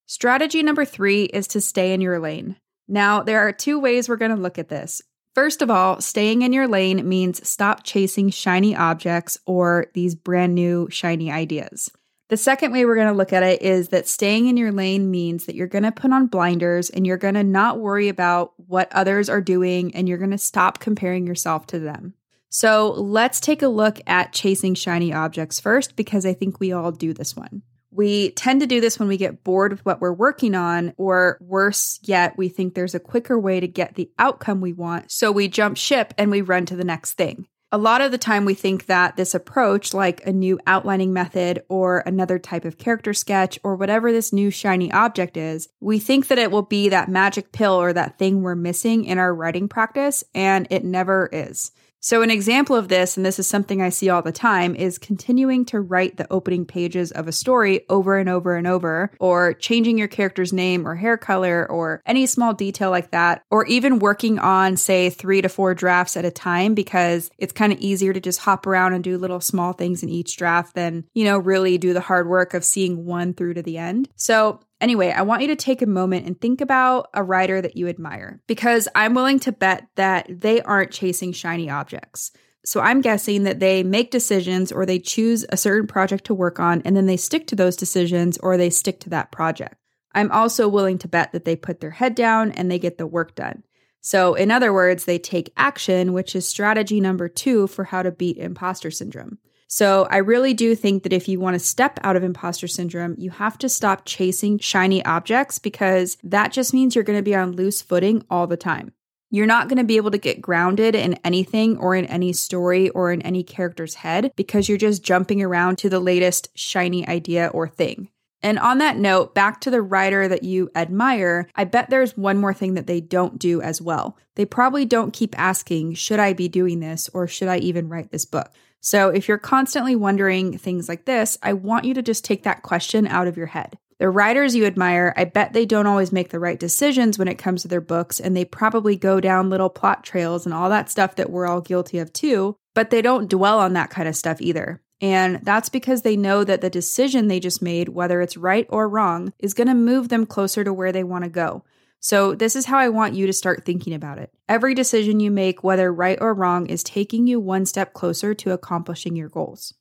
Strategy 0.05 0.61
number 0.61 0.85
three 0.85 1.23
is 1.23 1.47
to 1.47 1.61
stay 1.61 1.93
in 1.93 2.01
your 2.01 2.19
lane. 2.19 2.55
Now, 2.87 3.21
there 3.21 3.39
are 3.39 3.51
two 3.51 3.79
ways 3.79 4.09
we're 4.09 4.15
going 4.15 4.35
to 4.35 4.41
look 4.41 4.57
at 4.57 4.69
this. 4.69 5.01
First 5.35 5.61
of 5.61 5.69
all, 5.69 6.01
staying 6.01 6.41
in 6.41 6.53
your 6.53 6.67
lane 6.67 7.07
means 7.07 7.47
stop 7.47 7.83
chasing 7.83 8.29
shiny 8.29 8.75
objects 8.75 9.37
or 9.45 9.87
these 9.93 10.15
brand 10.15 10.55
new 10.55 10.87
shiny 10.89 11.31
ideas. 11.31 11.91
The 12.29 12.37
second 12.37 12.71
way 12.71 12.85
we're 12.85 12.95
going 12.95 13.07
to 13.07 13.13
look 13.13 13.33
at 13.33 13.41
it 13.41 13.61
is 13.61 13.89
that 13.89 14.07
staying 14.07 14.47
in 14.47 14.57
your 14.57 14.71
lane 14.71 15.09
means 15.09 15.45
that 15.45 15.55
you're 15.55 15.67
going 15.67 15.83
to 15.83 15.91
put 15.91 16.13
on 16.13 16.27
blinders 16.27 16.89
and 16.91 17.05
you're 17.05 17.17
going 17.17 17.33
to 17.33 17.43
not 17.43 17.79
worry 17.79 18.07
about 18.07 18.53
what 18.57 18.91
others 18.91 19.29
are 19.29 19.41
doing 19.41 19.95
and 19.95 20.07
you're 20.07 20.19
going 20.19 20.29
to 20.29 20.37
stop 20.37 20.79
comparing 20.79 21.25
yourself 21.25 21.65
to 21.67 21.79
them. 21.79 22.13
So 22.49 22.91
let's 22.91 23.39
take 23.39 23.61
a 23.61 23.67
look 23.67 23.99
at 24.05 24.33
chasing 24.33 24.75
shiny 24.75 25.13
objects 25.13 25.59
first 25.59 25.95
because 25.95 26.25
I 26.25 26.33
think 26.33 26.59
we 26.59 26.71
all 26.71 26.91
do 26.91 27.13
this 27.13 27.35
one. 27.35 27.63
We 27.91 28.31
tend 28.31 28.61
to 28.61 28.67
do 28.67 28.81
this 28.81 28.99
when 28.99 29.07
we 29.07 29.17
get 29.17 29.43
bored 29.43 29.71
with 29.71 29.85
what 29.85 29.99
we're 29.99 30.13
working 30.13 30.55
on, 30.55 30.93
or 30.97 31.37
worse 31.41 31.99
yet, 32.03 32.37
we 32.37 32.49
think 32.49 32.73
there's 32.73 32.95
a 32.95 32.99
quicker 32.99 33.39
way 33.39 33.59
to 33.59 33.67
get 33.67 33.95
the 33.95 34.11
outcome 34.19 34.61
we 34.61 34.73
want. 34.73 35.11
So 35.11 35.31
we 35.31 35.47
jump 35.47 35.77
ship 35.77 36.13
and 36.17 36.29
we 36.29 36.41
run 36.41 36.65
to 36.67 36.75
the 36.75 36.83
next 36.83 37.13
thing. 37.13 37.47
A 37.71 37.77
lot 37.77 38.01
of 38.01 38.11
the 38.11 38.17
time, 38.17 38.45
we 38.45 38.55
think 38.55 38.87
that 38.87 39.15
this 39.15 39.35
approach, 39.35 39.93
like 39.93 40.25
a 40.25 40.33
new 40.33 40.59
outlining 40.65 41.13
method 41.13 41.61
or 41.69 41.99
another 41.99 42.39
type 42.39 42.65
of 42.65 42.79
character 42.79 43.13
sketch 43.13 43.59
or 43.63 43.75
whatever 43.75 44.11
this 44.11 44.33
new 44.33 44.49
shiny 44.49 44.91
object 44.91 45.37
is, 45.37 45.67
we 45.79 45.99
think 45.99 46.29
that 46.29 46.39
it 46.39 46.49
will 46.49 46.63
be 46.63 46.89
that 46.89 47.09
magic 47.09 47.51
pill 47.51 47.73
or 47.73 47.93
that 47.93 48.17
thing 48.17 48.41
we're 48.41 48.55
missing 48.55 49.05
in 49.05 49.19
our 49.19 49.33
writing 49.35 49.67
practice, 49.67 50.23
and 50.33 50.65
it 50.71 50.83
never 50.83 51.29
is. 51.31 51.71
So, 52.01 52.21
an 52.21 52.31
example 52.31 52.77
of 52.77 52.87
this, 52.87 53.17
and 53.17 53.25
this 53.25 53.39
is 53.39 53.47
something 53.47 53.81
I 53.81 53.89
see 53.89 54.09
all 54.09 54.21
the 54.21 54.31
time, 54.31 54.73
is 54.73 54.97
continuing 54.97 55.65
to 55.65 55.81
write 55.81 56.15
the 56.15 56.31
opening 56.31 56.65
pages 56.65 57.11
of 57.11 57.27
a 57.27 57.33
story 57.33 57.85
over 57.89 58.17
and 58.17 58.29
over 58.29 58.55
and 58.55 58.67
over, 58.67 59.11
or 59.19 59.53
changing 59.53 59.97
your 59.97 60.07
character's 60.07 60.53
name 60.53 60.87
or 60.87 60.95
hair 60.95 61.17
color, 61.17 61.69
or 61.69 62.01
any 62.05 62.25
small 62.25 62.53
detail 62.53 62.89
like 62.89 63.11
that, 63.11 63.43
or 63.51 63.65
even 63.65 63.99
working 63.99 64.39
on, 64.39 64.77
say, 64.77 65.09
three 65.09 65.41
to 65.41 65.49
four 65.49 65.75
drafts 65.75 66.15
at 66.15 66.23
a 66.23 66.31
time 66.31 66.73
because 66.73 67.29
it's 67.37 67.53
kind 67.53 67.73
of 67.73 67.79
easier 67.79 68.13
to 68.13 68.21
just 68.21 68.39
hop 68.39 68.65
around 68.65 68.93
and 68.93 69.03
do 69.03 69.17
little 69.17 69.41
small 69.41 69.73
things 69.73 70.01
in 70.01 70.07
each 70.07 70.37
draft 70.37 70.75
than, 70.75 71.03
you 71.13 71.25
know, 71.25 71.37
really 71.37 71.77
do 71.77 71.93
the 71.93 71.99
hard 71.99 72.29
work 72.29 72.53
of 72.53 72.63
seeing 72.63 73.05
one 73.05 73.33
through 73.33 73.55
to 73.55 73.61
the 73.61 73.77
end. 73.77 74.07
So, 74.15 74.61
Anyway, 74.81 75.11
I 75.11 75.23
want 75.23 75.41
you 75.41 75.49
to 75.49 75.55
take 75.55 75.81
a 75.81 75.87
moment 75.87 76.25
and 76.25 76.39
think 76.39 76.61
about 76.61 77.09
a 77.13 77.23
writer 77.23 77.61
that 77.61 77.75
you 77.75 77.87
admire 77.87 78.41
because 78.47 78.87
I'm 78.95 79.13
willing 79.13 79.39
to 79.39 79.51
bet 79.51 79.87
that 79.95 80.27
they 80.29 80.61
aren't 80.61 80.91
chasing 80.91 81.33
shiny 81.33 81.69
objects. 81.69 82.31
So 82.65 82.79
I'm 82.79 83.01
guessing 83.01 83.43
that 83.43 83.59
they 83.59 83.83
make 83.83 84.11
decisions 84.11 84.71
or 84.71 84.85
they 84.85 84.99
choose 84.99 85.45
a 85.49 85.57
certain 85.57 85.87
project 85.87 86.25
to 86.25 86.33
work 86.33 86.59
on 86.59 86.81
and 86.83 86.95
then 86.95 87.07
they 87.07 87.17
stick 87.17 87.47
to 87.47 87.55
those 87.55 87.75
decisions 87.75 88.37
or 88.37 88.57
they 88.57 88.69
stick 88.69 88.99
to 89.01 89.09
that 89.09 89.31
project. 89.31 89.75
I'm 90.13 90.31
also 90.31 90.67
willing 90.67 90.97
to 90.99 91.07
bet 91.07 91.33
that 91.33 91.45
they 91.45 91.55
put 91.55 91.81
their 91.81 91.91
head 91.91 92.15
down 92.15 92.51
and 92.51 92.69
they 92.69 92.79
get 92.79 92.97
the 92.97 93.07
work 93.07 93.35
done. 93.35 93.63
So, 94.01 94.33
in 94.33 94.49
other 94.49 94.71
words, 94.71 95.05
they 95.05 95.19
take 95.19 95.51
action, 95.57 96.13
which 96.13 96.35
is 96.35 96.47
strategy 96.47 97.01
number 97.01 97.27
two 97.27 97.67
for 97.67 97.83
how 97.83 98.01
to 98.01 98.11
beat 98.11 98.37
imposter 98.37 98.91
syndrome. 98.91 99.39
So 99.71 100.07
I 100.09 100.17
really 100.17 100.55
do 100.55 100.73
think 100.73 101.03
that 101.03 101.13
if 101.13 101.27
you 101.27 101.39
want 101.39 101.53
to 101.53 101.59
step 101.59 101.99
out 102.01 102.15
of 102.15 102.23
imposter 102.23 102.67
syndrome, 102.67 103.13
you 103.19 103.29
have 103.29 103.55
to 103.59 103.69
stop 103.69 104.01
chasing 104.03 104.57
shiny 104.57 105.05
objects 105.05 105.59
because 105.59 106.17
that 106.23 106.51
just 106.51 106.73
means 106.73 106.95
you're 106.95 107.03
going 107.03 107.19
to 107.19 107.23
be 107.23 107.35
on 107.35 107.51
loose 107.51 107.79
footing 107.79 108.25
all 108.31 108.47
the 108.47 108.57
time. 108.57 108.93
You're 109.29 109.45
not 109.45 109.67
going 109.67 109.77
to 109.77 109.83
be 109.83 109.97
able 109.97 110.09
to 110.09 110.17
get 110.17 110.41
grounded 110.41 110.95
in 110.95 111.19
anything 111.23 111.77
or 111.77 111.93
in 111.93 112.07
any 112.07 112.33
story 112.33 112.89
or 112.89 113.11
in 113.11 113.21
any 113.21 113.43
character's 113.43 113.93
head 113.93 114.31
because 114.35 114.67
you're 114.67 114.77
just 114.79 115.03
jumping 115.03 115.39
around 115.43 115.77
to 115.77 115.89
the 115.89 115.99
latest 115.99 116.49
shiny 116.55 117.07
idea 117.07 117.51
or 117.53 117.67
thing. 117.67 118.09
And 118.41 118.57
on 118.57 118.79
that 118.79 118.97
note, 118.97 119.35
back 119.35 119.61
to 119.61 119.69
the 119.69 119.83
writer 119.83 120.27
that 120.27 120.43
you 120.43 120.71
admire, 120.73 121.47
I 121.55 121.65
bet 121.65 121.91
there's 121.91 122.17
one 122.17 122.37
more 122.37 122.55
thing 122.55 122.73
that 122.73 122.87
they 122.87 123.01
don't 123.01 123.37
do 123.37 123.61
as 123.61 123.83
well. 123.83 124.17
They 124.33 124.45
probably 124.45 124.85
don't 124.85 125.13
keep 125.13 125.37
asking, 125.37 125.93
should 125.93 126.19
I 126.19 126.33
be 126.33 126.47
doing 126.47 126.79
this 126.79 127.07
or 127.13 127.27
should 127.27 127.49
I 127.49 127.57
even 127.57 127.87
write 127.87 128.09
this 128.09 128.25
book? 128.25 128.51
So 128.81 129.09
if 129.09 129.27
you're 129.27 129.37
constantly 129.37 129.95
wondering 129.95 130.57
things 130.57 130.87
like 130.87 131.05
this, 131.05 131.37
I 131.43 131.53
want 131.53 131.85
you 131.85 131.93
to 131.95 132.01
just 132.01 132.23
take 132.23 132.43
that 132.43 132.63
question 132.63 133.07
out 133.07 133.27
of 133.27 133.37
your 133.37 133.47
head. 133.47 133.77
The 133.99 134.09
writers 134.09 134.55
you 134.55 134.65
admire, 134.65 135.13
I 135.17 135.25
bet 135.25 135.51
they 135.51 135.65
don't 135.65 135.87
always 135.87 136.13
make 136.13 136.29
the 136.29 136.39
right 136.39 136.57
decisions 136.57 137.19
when 137.19 137.27
it 137.27 137.37
comes 137.37 137.63
to 137.63 137.67
their 137.67 137.81
books, 137.81 138.21
and 138.21 138.35
they 138.35 138.45
probably 138.45 138.95
go 138.95 139.19
down 139.19 139.49
little 139.49 139.69
plot 139.69 140.05
trails 140.05 140.45
and 140.45 140.55
all 140.55 140.69
that 140.69 140.89
stuff 140.89 141.17
that 141.17 141.29
we're 141.29 141.45
all 141.45 141.59
guilty 141.59 141.99
of 141.99 142.13
too, 142.13 142.55
but 142.73 142.91
they 142.91 143.01
don't 143.01 143.29
dwell 143.29 143.59
on 143.59 143.73
that 143.73 143.89
kind 143.89 144.07
of 144.07 144.15
stuff 144.15 144.39
either. 144.39 144.81
And 145.01 145.41
that's 145.43 145.67
because 145.67 146.01
they 146.01 146.15
know 146.15 146.45
that 146.45 146.61
the 146.61 146.69
decision 146.69 147.27
they 147.27 147.41
just 147.41 147.61
made, 147.61 147.89
whether 147.89 148.21
it's 148.21 148.37
right 148.37 148.67
or 148.69 148.87
wrong, 148.87 149.33
is 149.39 149.53
going 149.53 149.67
to 149.67 149.73
move 149.73 150.07
them 150.07 150.25
closer 150.25 150.63
to 150.63 150.73
where 150.73 150.93
they 150.93 151.03
want 151.03 151.25
to 151.25 151.29
go. 151.29 151.63
So, 152.01 152.33
this 152.33 152.55
is 152.55 152.65
how 152.65 152.77
I 152.77 152.89
want 152.89 153.15
you 153.15 153.27
to 153.27 153.33
start 153.33 153.65
thinking 153.65 153.93
about 153.93 154.19
it. 154.19 154.31
Every 154.47 154.73
decision 154.73 155.19
you 155.19 155.31
make, 155.31 155.63
whether 155.63 155.91
right 155.93 156.17
or 156.21 156.33
wrong, 156.33 156.65
is 156.67 156.81
taking 156.81 157.27
you 157.27 157.39
one 157.39 157.65
step 157.65 157.93
closer 157.93 158.33
to 158.33 158.51
accomplishing 158.51 159.15
your 159.15 159.27
goals. 159.27 159.73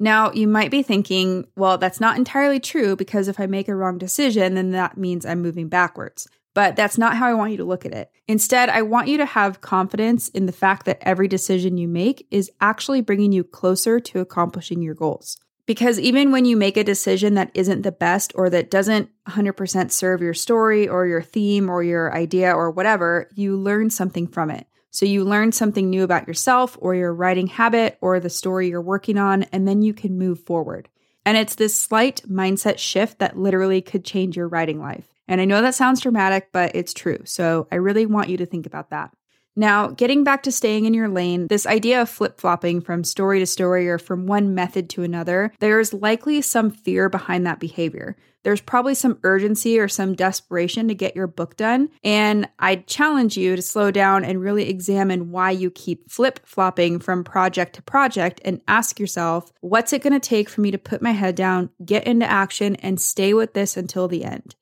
Now, 0.00 0.32
you 0.32 0.46
might 0.46 0.70
be 0.70 0.82
thinking, 0.82 1.46
well, 1.56 1.76
that's 1.76 2.00
not 2.00 2.16
entirely 2.16 2.60
true 2.60 2.96
because 2.96 3.28
if 3.28 3.40
I 3.40 3.46
make 3.46 3.68
a 3.68 3.74
wrong 3.74 3.98
decision, 3.98 4.54
then 4.54 4.70
that 4.70 4.96
means 4.96 5.26
I'm 5.26 5.42
moving 5.42 5.68
backwards. 5.68 6.28
But 6.54 6.76
that's 6.76 6.98
not 6.98 7.16
how 7.16 7.26
I 7.26 7.34
want 7.34 7.50
you 7.50 7.58
to 7.58 7.64
look 7.64 7.84
at 7.84 7.92
it. 7.92 8.10
Instead, 8.26 8.68
I 8.68 8.82
want 8.82 9.08
you 9.08 9.18
to 9.18 9.26
have 9.26 9.60
confidence 9.60 10.28
in 10.28 10.46
the 10.46 10.52
fact 10.52 10.86
that 10.86 10.98
every 11.02 11.28
decision 11.28 11.76
you 11.76 11.88
make 11.88 12.26
is 12.30 12.50
actually 12.60 13.00
bringing 13.00 13.32
you 13.32 13.44
closer 13.44 14.00
to 14.00 14.20
accomplishing 14.20 14.82
your 14.82 14.94
goals. 14.94 15.36
Because 15.68 16.00
even 16.00 16.32
when 16.32 16.46
you 16.46 16.56
make 16.56 16.78
a 16.78 16.82
decision 16.82 17.34
that 17.34 17.50
isn't 17.52 17.82
the 17.82 17.92
best 17.92 18.32
or 18.34 18.48
that 18.48 18.70
doesn't 18.70 19.10
100% 19.28 19.92
serve 19.92 20.22
your 20.22 20.32
story 20.32 20.88
or 20.88 21.06
your 21.06 21.20
theme 21.20 21.68
or 21.68 21.82
your 21.82 22.16
idea 22.16 22.54
or 22.54 22.70
whatever, 22.70 23.28
you 23.34 23.54
learn 23.54 23.90
something 23.90 24.26
from 24.26 24.50
it. 24.50 24.66
So 24.90 25.04
you 25.04 25.26
learn 25.26 25.52
something 25.52 25.90
new 25.90 26.04
about 26.04 26.26
yourself 26.26 26.78
or 26.80 26.94
your 26.94 27.12
writing 27.12 27.48
habit 27.48 27.98
or 28.00 28.18
the 28.18 28.30
story 28.30 28.70
you're 28.70 28.80
working 28.80 29.18
on, 29.18 29.42
and 29.52 29.68
then 29.68 29.82
you 29.82 29.92
can 29.92 30.16
move 30.16 30.40
forward. 30.40 30.88
And 31.26 31.36
it's 31.36 31.56
this 31.56 31.76
slight 31.76 32.22
mindset 32.26 32.78
shift 32.78 33.18
that 33.18 33.38
literally 33.38 33.82
could 33.82 34.06
change 34.06 34.38
your 34.38 34.48
writing 34.48 34.80
life. 34.80 35.06
And 35.28 35.38
I 35.38 35.44
know 35.44 35.60
that 35.60 35.74
sounds 35.74 36.00
dramatic, 36.00 36.48
but 36.50 36.74
it's 36.74 36.94
true. 36.94 37.18
So 37.26 37.68
I 37.70 37.74
really 37.74 38.06
want 38.06 38.30
you 38.30 38.38
to 38.38 38.46
think 38.46 38.64
about 38.64 38.88
that. 38.88 39.10
Now, 39.58 39.88
getting 39.88 40.22
back 40.22 40.44
to 40.44 40.52
staying 40.52 40.84
in 40.84 40.94
your 40.94 41.08
lane, 41.08 41.48
this 41.48 41.66
idea 41.66 42.00
of 42.00 42.08
flip 42.08 42.40
flopping 42.40 42.80
from 42.80 43.02
story 43.02 43.40
to 43.40 43.46
story 43.46 43.88
or 43.88 43.98
from 43.98 44.28
one 44.28 44.54
method 44.54 44.88
to 44.90 45.02
another, 45.02 45.52
there's 45.58 45.92
likely 45.92 46.40
some 46.42 46.70
fear 46.70 47.08
behind 47.08 47.44
that 47.44 47.58
behavior. 47.58 48.16
There's 48.44 48.60
probably 48.60 48.94
some 48.94 49.18
urgency 49.24 49.80
or 49.80 49.88
some 49.88 50.14
desperation 50.14 50.86
to 50.86 50.94
get 50.94 51.16
your 51.16 51.26
book 51.26 51.56
done. 51.56 51.88
And 52.04 52.48
I 52.60 52.76
challenge 52.76 53.36
you 53.36 53.56
to 53.56 53.62
slow 53.62 53.90
down 53.90 54.24
and 54.24 54.40
really 54.40 54.68
examine 54.68 55.32
why 55.32 55.50
you 55.50 55.72
keep 55.72 56.08
flip 56.08 56.38
flopping 56.44 57.00
from 57.00 57.24
project 57.24 57.74
to 57.74 57.82
project 57.82 58.40
and 58.44 58.60
ask 58.68 59.00
yourself, 59.00 59.52
what's 59.60 59.92
it 59.92 60.02
going 60.02 60.12
to 60.12 60.20
take 60.20 60.48
for 60.48 60.60
me 60.60 60.70
to 60.70 60.78
put 60.78 61.02
my 61.02 61.10
head 61.10 61.34
down, 61.34 61.70
get 61.84 62.06
into 62.06 62.30
action, 62.30 62.76
and 62.76 63.00
stay 63.00 63.34
with 63.34 63.54
this 63.54 63.76
until 63.76 64.06
the 64.06 64.24
end? 64.24 64.54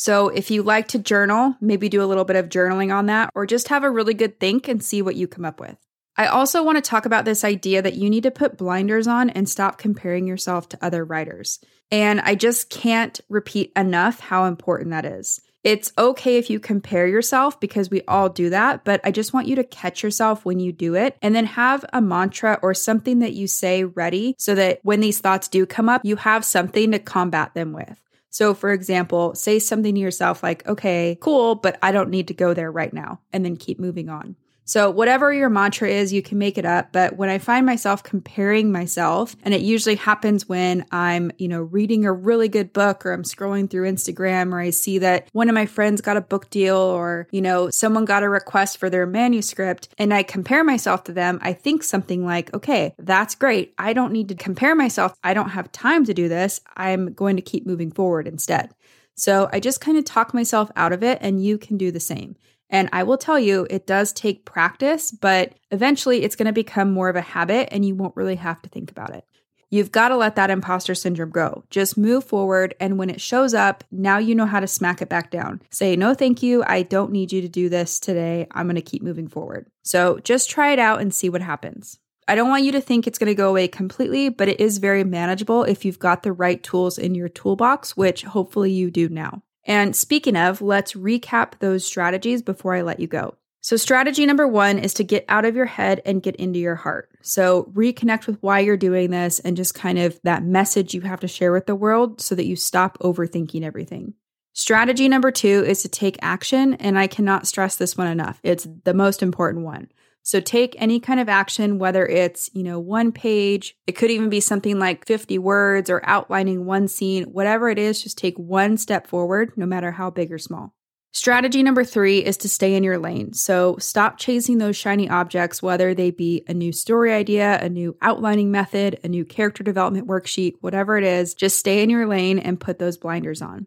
So, 0.00 0.28
if 0.28 0.48
you 0.48 0.62
like 0.62 0.86
to 0.88 0.98
journal, 1.00 1.56
maybe 1.60 1.88
do 1.88 2.00
a 2.00 2.06
little 2.06 2.24
bit 2.24 2.36
of 2.36 2.48
journaling 2.48 2.94
on 2.94 3.06
that, 3.06 3.32
or 3.34 3.46
just 3.46 3.66
have 3.66 3.82
a 3.82 3.90
really 3.90 4.14
good 4.14 4.38
think 4.38 4.68
and 4.68 4.80
see 4.80 5.02
what 5.02 5.16
you 5.16 5.26
come 5.26 5.44
up 5.44 5.58
with. 5.58 5.76
I 6.16 6.26
also 6.26 6.62
want 6.62 6.76
to 6.76 6.88
talk 6.88 7.04
about 7.04 7.24
this 7.24 7.42
idea 7.42 7.82
that 7.82 7.96
you 7.96 8.08
need 8.08 8.22
to 8.22 8.30
put 8.30 8.56
blinders 8.56 9.08
on 9.08 9.28
and 9.28 9.48
stop 9.48 9.76
comparing 9.76 10.28
yourself 10.28 10.68
to 10.68 10.78
other 10.80 11.04
writers. 11.04 11.58
And 11.90 12.20
I 12.20 12.36
just 12.36 12.70
can't 12.70 13.20
repeat 13.28 13.72
enough 13.74 14.20
how 14.20 14.44
important 14.44 14.90
that 14.90 15.04
is. 15.04 15.40
It's 15.64 15.90
okay 15.98 16.36
if 16.36 16.48
you 16.48 16.60
compare 16.60 17.08
yourself 17.08 17.58
because 17.58 17.90
we 17.90 18.02
all 18.06 18.28
do 18.28 18.50
that, 18.50 18.84
but 18.84 19.00
I 19.02 19.10
just 19.10 19.32
want 19.32 19.48
you 19.48 19.56
to 19.56 19.64
catch 19.64 20.04
yourself 20.04 20.44
when 20.44 20.60
you 20.60 20.70
do 20.70 20.94
it 20.94 21.16
and 21.22 21.34
then 21.34 21.46
have 21.46 21.84
a 21.92 22.00
mantra 22.00 22.60
or 22.62 22.72
something 22.72 23.18
that 23.18 23.32
you 23.32 23.48
say 23.48 23.82
ready 23.82 24.36
so 24.38 24.54
that 24.54 24.78
when 24.84 25.00
these 25.00 25.18
thoughts 25.18 25.48
do 25.48 25.66
come 25.66 25.88
up, 25.88 26.02
you 26.04 26.14
have 26.14 26.44
something 26.44 26.92
to 26.92 27.00
combat 27.00 27.54
them 27.54 27.72
with. 27.72 27.98
So, 28.30 28.54
for 28.54 28.72
example, 28.72 29.34
say 29.34 29.58
something 29.58 29.94
to 29.94 30.00
yourself 30.00 30.42
like, 30.42 30.66
okay, 30.66 31.16
cool, 31.20 31.54
but 31.54 31.78
I 31.82 31.92
don't 31.92 32.10
need 32.10 32.28
to 32.28 32.34
go 32.34 32.54
there 32.54 32.70
right 32.70 32.92
now, 32.92 33.20
and 33.32 33.44
then 33.44 33.56
keep 33.56 33.80
moving 33.80 34.08
on. 34.08 34.36
So, 34.68 34.90
whatever 34.90 35.32
your 35.32 35.48
mantra 35.48 35.88
is, 35.88 36.12
you 36.12 36.20
can 36.20 36.36
make 36.36 36.58
it 36.58 36.66
up. 36.66 36.92
But 36.92 37.16
when 37.16 37.30
I 37.30 37.38
find 37.38 37.64
myself 37.64 38.02
comparing 38.02 38.70
myself, 38.70 39.34
and 39.42 39.54
it 39.54 39.62
usually 39.62 39.94
happens 39.94 40.46
when 40.46 40.84
I'm, 40.92 41.32
you 41.38 41.48
know, 41.48 41.62
reading 41.62 42.04
a 42.04 42.12
really 42.12 42.50
good 42.50 42.74
book 42.74 43.06
or 43.06 43.12
I'm 43.12 43.22
scrolling 43.22 43.70
through 43.70 43.90
Instagram 43.90 44.52
or 44.52 44.60
I 44.60 44.68
see 44.68 44.98
that 44.98 45.26
one 45.32 45.48
of 45.48 45.54
my 45.54 45.64
friends 45.64 46.02
got 46.02 46.18
a 46.18 46.20
book 46.20 46.50
deal 46.50 46.76
or, 46.76 47.28
you 47.30 47.40
know, 47.40 47.70
someone 47.70 48.04
got 48.04 48.22
a 48.22 48.28
request 48.28 48.76
for 48.76 48.90
their 48.90 49.06
manuscript 49.06 49.88
and 49.96 50.12
I 50.12 50.22
compare 50.22 50.64
myself 50.64 51.04
to 51.04 51.12
them, 51.12 51.38
I 51.40 51.54
think 51.54 51.82
something 51.82 52.26
like, 52.26 52.52
okay, 52.52 52.94
that's 52.98 53.34
great. 53.34 53.72
I 53.78 53.94
don't 53.94 54.12
need 54.12 54.28
to 54.28 54.34
compare 54.34 54.74
myself. 54.74 55.14
I 55.24 55.32
don't 55.32 55.50
have 55.50 55.72
time 55.72 56.04
to 56.04 56.12
do 56.12 56.28
this. 56.28 56.60
I'm 56.76 57.14
going 57.14 57.36
to 57.36 57.42
keep 57.42 57.66
moving 57.66 57.90
forward 57.90 58.28
instead. 58.28 58.74
So 59.14 59.48
I 59.50 59.60
just 59.60 59.80
kind 59.80 59.96
of 59.96 60.04
talk 60.04 60.32
myself 60.32 60.70
out 60.76 60.92
of 60.92 61.02
it, 61.02 61.18
and 61.20 61.42
you 61.42 61.58
can 61.58 61.76
do 61.76 61.90
the 61.90 61.98
same. 61.98 62.36
And 62.70 62.88
I 62.92 63.02
will 63.02 63.18
tell 63.18 63.38
you, 63.38 63.66
it 63.70 63.86
does 63.86 64.12
take 64.12 64.44
practice, 64.44 65.10
but 65.10 65.54
eventually 65.70 66.22
it's 66.22 66.36
going 66.36 66.46
to 66.46 66.52
become 66.52 66.90
more 66.90 67.08
of 67.08 67.16
a 67.16 67.20
habit 67.20 67.68
and 67.72 67.84
you 67.84 67.94
won't 67.94 68.16
really 68.16 68.36
have 68.36 68.60
to 68.62 68.68
think 68.68 68.90
about 68.90 69.14
it. 69.14 69.24
You've 69.70 69.92
got 69.92 70.08
to 70.08 70.16
let 70.16 70.36
that 70.36 70.50
imposter 70.50 70.94
syndrome 70.94 71.30
go. 71.30 71.64
Just 71.68 71.98
move 71.98 72.24
forward. 72.24 72.74
And 72.80 72.98
when 72.98 73.10
it 73.10 73.20
shows 73.20 73.52
up, 73.52 73.84
now 73.90 74.16
you 74.16 74.34
know 74.34 74.46
how 74.46 74.60
to 74.60 74.66
smack 74.66 75.02
it 75.02 75.10
back 75.10 75.30
down. 75.30 75.60
Say, 75.70 75.94
no, 75.94 76.14
thank 76.14 76.42
you. 76.42 76.64
I 76.66 76.82
don't 76.82 77.12
need 77.12 77.32
you 77.32 77.42
to 77.42 77.48
do 77.48 77.68
this 77.68 78.00
today. 78.00 78.46
I'm 78.52 78.66
going 78.66 78.76
to 78.76 78.82
keep 78.82 79.02
moving 79.02 79.28
forward. 79.28 79.66
So 79.82 80.20
just 80.20 80.48
try 80.48 80.72
it 80.72 80.78
out 80.78 81.00
and 81.00 81.12
see 81.12 81.28
what 81.28 81.42
happens. 81.42 81.98
I 82.26 82.34
don't 82.34 82.50
want 82.50 82.64
you 82.64 82.72
to 82.72 82.80
think 82.80 83.06
it's 83.06 83.18
going 83.18 83.30
to 83.30 83.34
go 83.34 83.48
away 83.48 83.68
completely, 83.68 84.28
but 84.28 84.48
it 84.48 84.60
is 84.60 84.78
very 84.78 85.04
manageable 85.04 85.64
if 85.64 85.84
you've 85.84 85.98
got 85.98 86.22
the 86.22 86.32
right 86.32 86.62
tools 86.62 86.98
in 86.98 87.14
your 87.14 87.28
toolbox, 87.28 87.96
which 87.96 88.22
hopefully 88.22 88.70
you 88.70 88.90
do 88.90 89.08
now. 89.08 89.42
And 89.68 89.94
speaking 89.94 90.34
of, 90.34 90.60
let's 90.60 90.94
recap 90.94 91.52
those 91.60 91.84
strategies 91.84 92.42
before 92.42 92.74
I 92.74 92.82
let 92.82 92.98
you 92.98 93.06
go. 93.06 93.36
So, 93.60 93.76
strategy 93.76 94.24
number 94.24 94.48
one 94.48 94.78
is 94.78 94.94
to 94.94 95.04
get 95.04 95.24
out 95.28 95.44
of 95.44 95.54
your 95.54 95.66
head 95.66 96.00
and 96.06 96.22
get 96.22 96.36
into 96.36 96.58
your 96.58 96.76
heart. 96.76 97.10
So, 97.22 97.64
reconnect 97.74 98.26
with 98.26 98.38
why 98.40 98.60
you're 98.60 98.76
doing 98.76 99.10
this 99.10 99.40
and 99.40 99.56
just 99.56 99.74
kind 99.74 99.98
of 99.98 100.18
that 100.24 100.42
message 100.42 100.94
you 100.94 101.02
have 101.02 101.20
to 101.20 101.28
share 101.28 101.52
with 101.52 101.66
the 101.66 101.74
world 101.74 102.20
so 102.20 102.34
that 102.34 102.46
you 102.46 102.56
stop 102.56 102.98
overthinking 103.00 103.62
everything. 103.62 104.14
Strategy 104.54 105.08
number 105.08 105.30
two 105.30 105.64
is 105.66 105.82
to 105.82 105.88
take 105.88 106.18
action. 106.22 106.74
And 106.74 106.98
I 106.98 107.06
cannot 107.06 107.46
stress 107.46 107.76
this 107.76 107.96
one 107.96 108.08
enough. 108.08 108.40
It's 108.42 108.66
the 108.84 108.94
most 108.94 109.22
important 109.22 109.64
one. 109.64 109.88
So 110.22 110.40
take 110.40 110.74
any 110.78 111.00
kind 111.00 111.20
of 111.20 111.28
action, 111.28 111.78
whether 111.78 112.06
it's, 112.06 112.50
you 112.52 112.62
know, 112.62 112.78
one 112.78 113.12
page, 113.12 113.76
it 113.86 113.92
could 113.92 114.10
even 114.10 114.28
be 114.28 114.40
something 114.40 114.78
like 114.78 115.06
50 115.06 115.38
words 115.38 115.88
or 115.88 116.02
outlining 116.04 116.66
one 116.66 116.88
scene, 116.88 117.24
whatever 117.24 117.70
it 117.70 117.78
is, 117.78 118.02
just 118.02 118.18
take 118.18 118.38
one 118.38 118.76
step 118.76 119.06
forward, 119.06 119.52
no 119.56 119.64
matter 119.64 119.92
how 119.92 120.10
big 120.10 120.30
or 120.30 120.38
small. 120.38 120.74
Strategy 121.12 121.62
number 121.62 121.84
three 121.84 122.18
is 122.18 122.36
to 122.36 122.48
stay 122.48 122.74
in 122.74 122.84
your 122.84 122.98
lane. 122.98 123.32
So 123.32 123.76
stop 123.78 124.18
chasing 124.18 124.58
those 124.58 124.76
shiny 124.76 125.08
objects, 125.08 125.62
whether 125.62 125.94
they 125.94 126.10
be 126.10 126.44
a 126.46 126.54
new 126.54 126.70
story 126.70 127.12
idea, 127.12 127.58
a 127.60 127.68
new 127.68 127.96
outlining 128.02 128.50
method, 128.50 129.00
a 129.02 129.08
new 129.08 129.24
character 129.24 129.64
development 129.64 130.06
worksheet, 130.06 130.54
whatever 130.60 130.98
it 130.98 131.04
is, 131.04 131.34
just 131.34 131.58
stay 131.58 131.82
in 131.82 131.90
your 131.90 132.06
lane 132.06 132.38
and 132.38 132.60
put 132.60 132.78
those 132.78 132.98
blinders 132.98 133.40
on. 133.40 133.66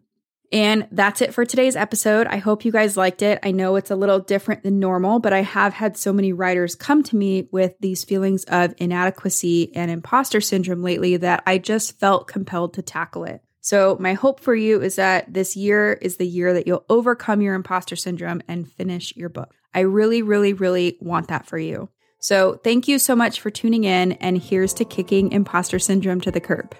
And 0.52 0.86
that's 0.92 1.22
it 1.22 1.32
for 1.32 1.46
today's 1.46 1.76
episode. 1.76 2.26
I 2.26 2.36
hope 2.36 2.66
you 2.66 2.72
guys 2.72 2.96
liked 2.96 3.22
it. 3.22 3.38
I 3.42 3.52
know 3.52 3.76
it's 3.76 3.90
a 3.90 3.96
little 3.96 4.18
different 4.18 4.62
than 4.62 4.78
normal, 4.78 5.18
but 5.18 5.32
I 5.32 5.40
have 5.40 5.72
had 5.72 5.96
so 5.96 6.12
many 6.12 6.34
writers 6.34 6.74
come 6.74 7.02
to 7.04 7.16
me 7.16 7.48
with 7.50 7.74
these 7.80 8.04
feelings 8.04 8.44
of 8.44 8.74
inadequacy 8.76 9.74
and 9.74 9.90
imposter 9.90 10.42
syndrome 10.42 10.82
lately 10.82 11.16
that 11.16 11.42
I 11.46 11.56
just 11.56 11.98
felt 11.98 12.28
compelled 12.28 12.74
to 12.74 12.82
tackle 12.82 13.24
it. 13.24 13.42
So, 13.64 13.96
my 14.00 14.14
hope 14.14 14.40
for 14.40 14.56
you 14.56 14.82
is 14.82 14.96
that 14.96 15.32
this 15.32 15.56
year 15.56 15.92
is 15.92 16.16
the 16.16 16.26
year 16.26 16.52
that 16.52 16.66
you'll 16.66 16.84
overcome 16.90 17.40
your 17.40 17.54
imposter 17.54 17.94
syndrome 17.94 18.42
and 18.48 18.70
finish 18.70 19.16
your 19.16 19.28
book. 19.28 19.54
I 19.72 19.80
really, 19.80 20.20
really, 20.20 20.52
really 20.52 20.98
want 21.00 21.28
that 21.28 21.46
for 21.46 21.58
you. 21.58 21.88
So, 22.18 22.60
thank 22.64 22.88
you 22.88 22.98
so 22.98 23.14
much 23.14 23.40
for 23.40 23.50
tuning 23.50 23.84
in, 23.84 24.12
and 24.12 24.36
here's 24.36 24.74
to 24.74 24.84
kicking 24.84 25.30
imposter 25.30 25.78
syndrome 25.78 26.20
to 26.22 26.32
the 26.32 26.40
curb. 26.40 26.74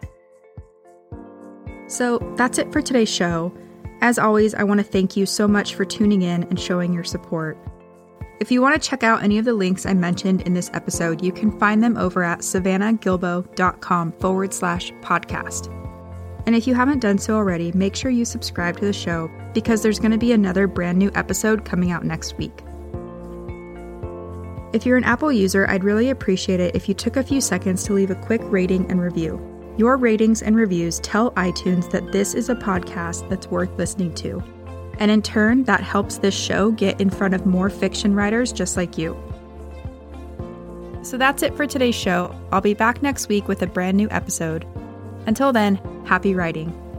So 1.92 2.18
that's 2.38 2.56
it 2.56 2.72
for 2.72 2.80
today's 2.80 3.12
show. 3.12 3.52
As 4.00 4.18
always, 4.18 4.54
I 4.54 4.62
want 4.64 4.80
to 4.80 4.84
thank 4.84 5.14
you 5.14 5.26
so 5.26 5.46
much 5.46 5.74
for 5.74 5.84
tuning 5.84 6.22
in 6.22 6.44
and 6.44 6.58
showing 6.58 6.94
your 6.94 7.04
support. 7.04 7.58
If 8.40 8.50
you 8.50 8.62
want 8.62 8.80
to 8.80 8.88
check 8.88 9.02
out 9.02 9.22
any 9.22 9.36
of 9.36 9.44
the 9.44 9.52
links 9.52 9.84
I 9.84 9.92
mentioned 9.92 10.40
in 10.40 10.54
this 10.54 10.70
episode, 10.72 11.22
you 11.22 11.32
can 11.32 11.56
find 11.58 11.82
them 11.82 11.98
over 11.98 12.24
at 12.24 12.38
savannahgilbo.com 12.38 14.12
forward 14.12 14.54
slash 14.54 14.90
podcast. 15.02 15.66
And 16.46 16.56
if 16.56 16.66
you 16.66 16.74
haven't 16.74 17.00
done 17.00 17.18
so 17.18 17.34
already, 17.34 17.72
make 17.72 17.94
sure 17.94 18.10
you 18.10 18.24
subscribe 18.24 18.78
to 18.78 18.86
the 18.86 18.92
show 18.94 19.30
because 19.52 19.82
there's 19.82 19.98
going 19.98 20.12
to 20.12 20.18
be 20.18 20.32
another 20.32 20.66
brand 20.66 20.98
new 20.98 21.10
episode 21.14 21.66
coming 21.66 21.90
out 21.92 22.06
next 22.06 22.38
week. 22.38 22.64
If 24.72 24.86
you're 24.86 24.96
an 24.96 25.04
Apple 25.04 25.30
user, 25.30 25.68
I'd 25.68 25.84
really 25.84 26.08
appreciate 26.08 26.58
it 26.58 26.74
if 26.74 26.88
you 26.88 26.94
took 26.94 27.18
a 27.18 27.22
few 27.22 27.42
seconds 27.42 27.84
to 27.84 27.92
leave 27.92 28.10
a 28.10 28.14
quick 28.14 28.40
rating 28.44 28.90
and 28.90 28.98
review. 28.98 29.51
Your 29.78 29.96
ratings 29.96 30.42
and 30.42 30.54
reviews 30.54 31.00
tell 31.00 31.30
iTunes 31.32 31.90
that 31.92 32.12
this 32.12 32.34
is 32.34 32.50
a 32.50 32.54
podcast 32.54 33.28
that's 33.30 33.46
worth 33.46 33.70
listening 33.78 34.14
to. 34.16 34.42
And 34.98 35.10
in 35.10 35.22
turn, 35.22 35.64
that 35.64 35.80
helps 35.80 36.18
this 36.18 36.34
show 36.34 36.72
get 36.72 37.00
in 37.00 37.08
front 37.08 37.32
of 37.32 37.46
more 37.46 37.70
fiction 37.70 38.14
writers 38.14 38.52
just 38.52 38.76
like 38.76 38.98
you. 38.98 39.16
So 41.02 41.16
that's 41.16 41.42
it 41.42 41.56
for 41.56 41.66
today's 41.66 41.94
show. 41.94 42.38
I'll 42.52 42.60
be 42.60 42.74
back 42.74 43.02
next 43.02 43.28
week 43.28 43.48
with 43.48 43.62
a 43.62 43.66
brand 43.66 43.96
new 43.96 44.08
episode. 44.10 44.66
Until 45.26 45.52
then, 45.52 45.76
happy 46.04 46.34
writing. 46.34 46.91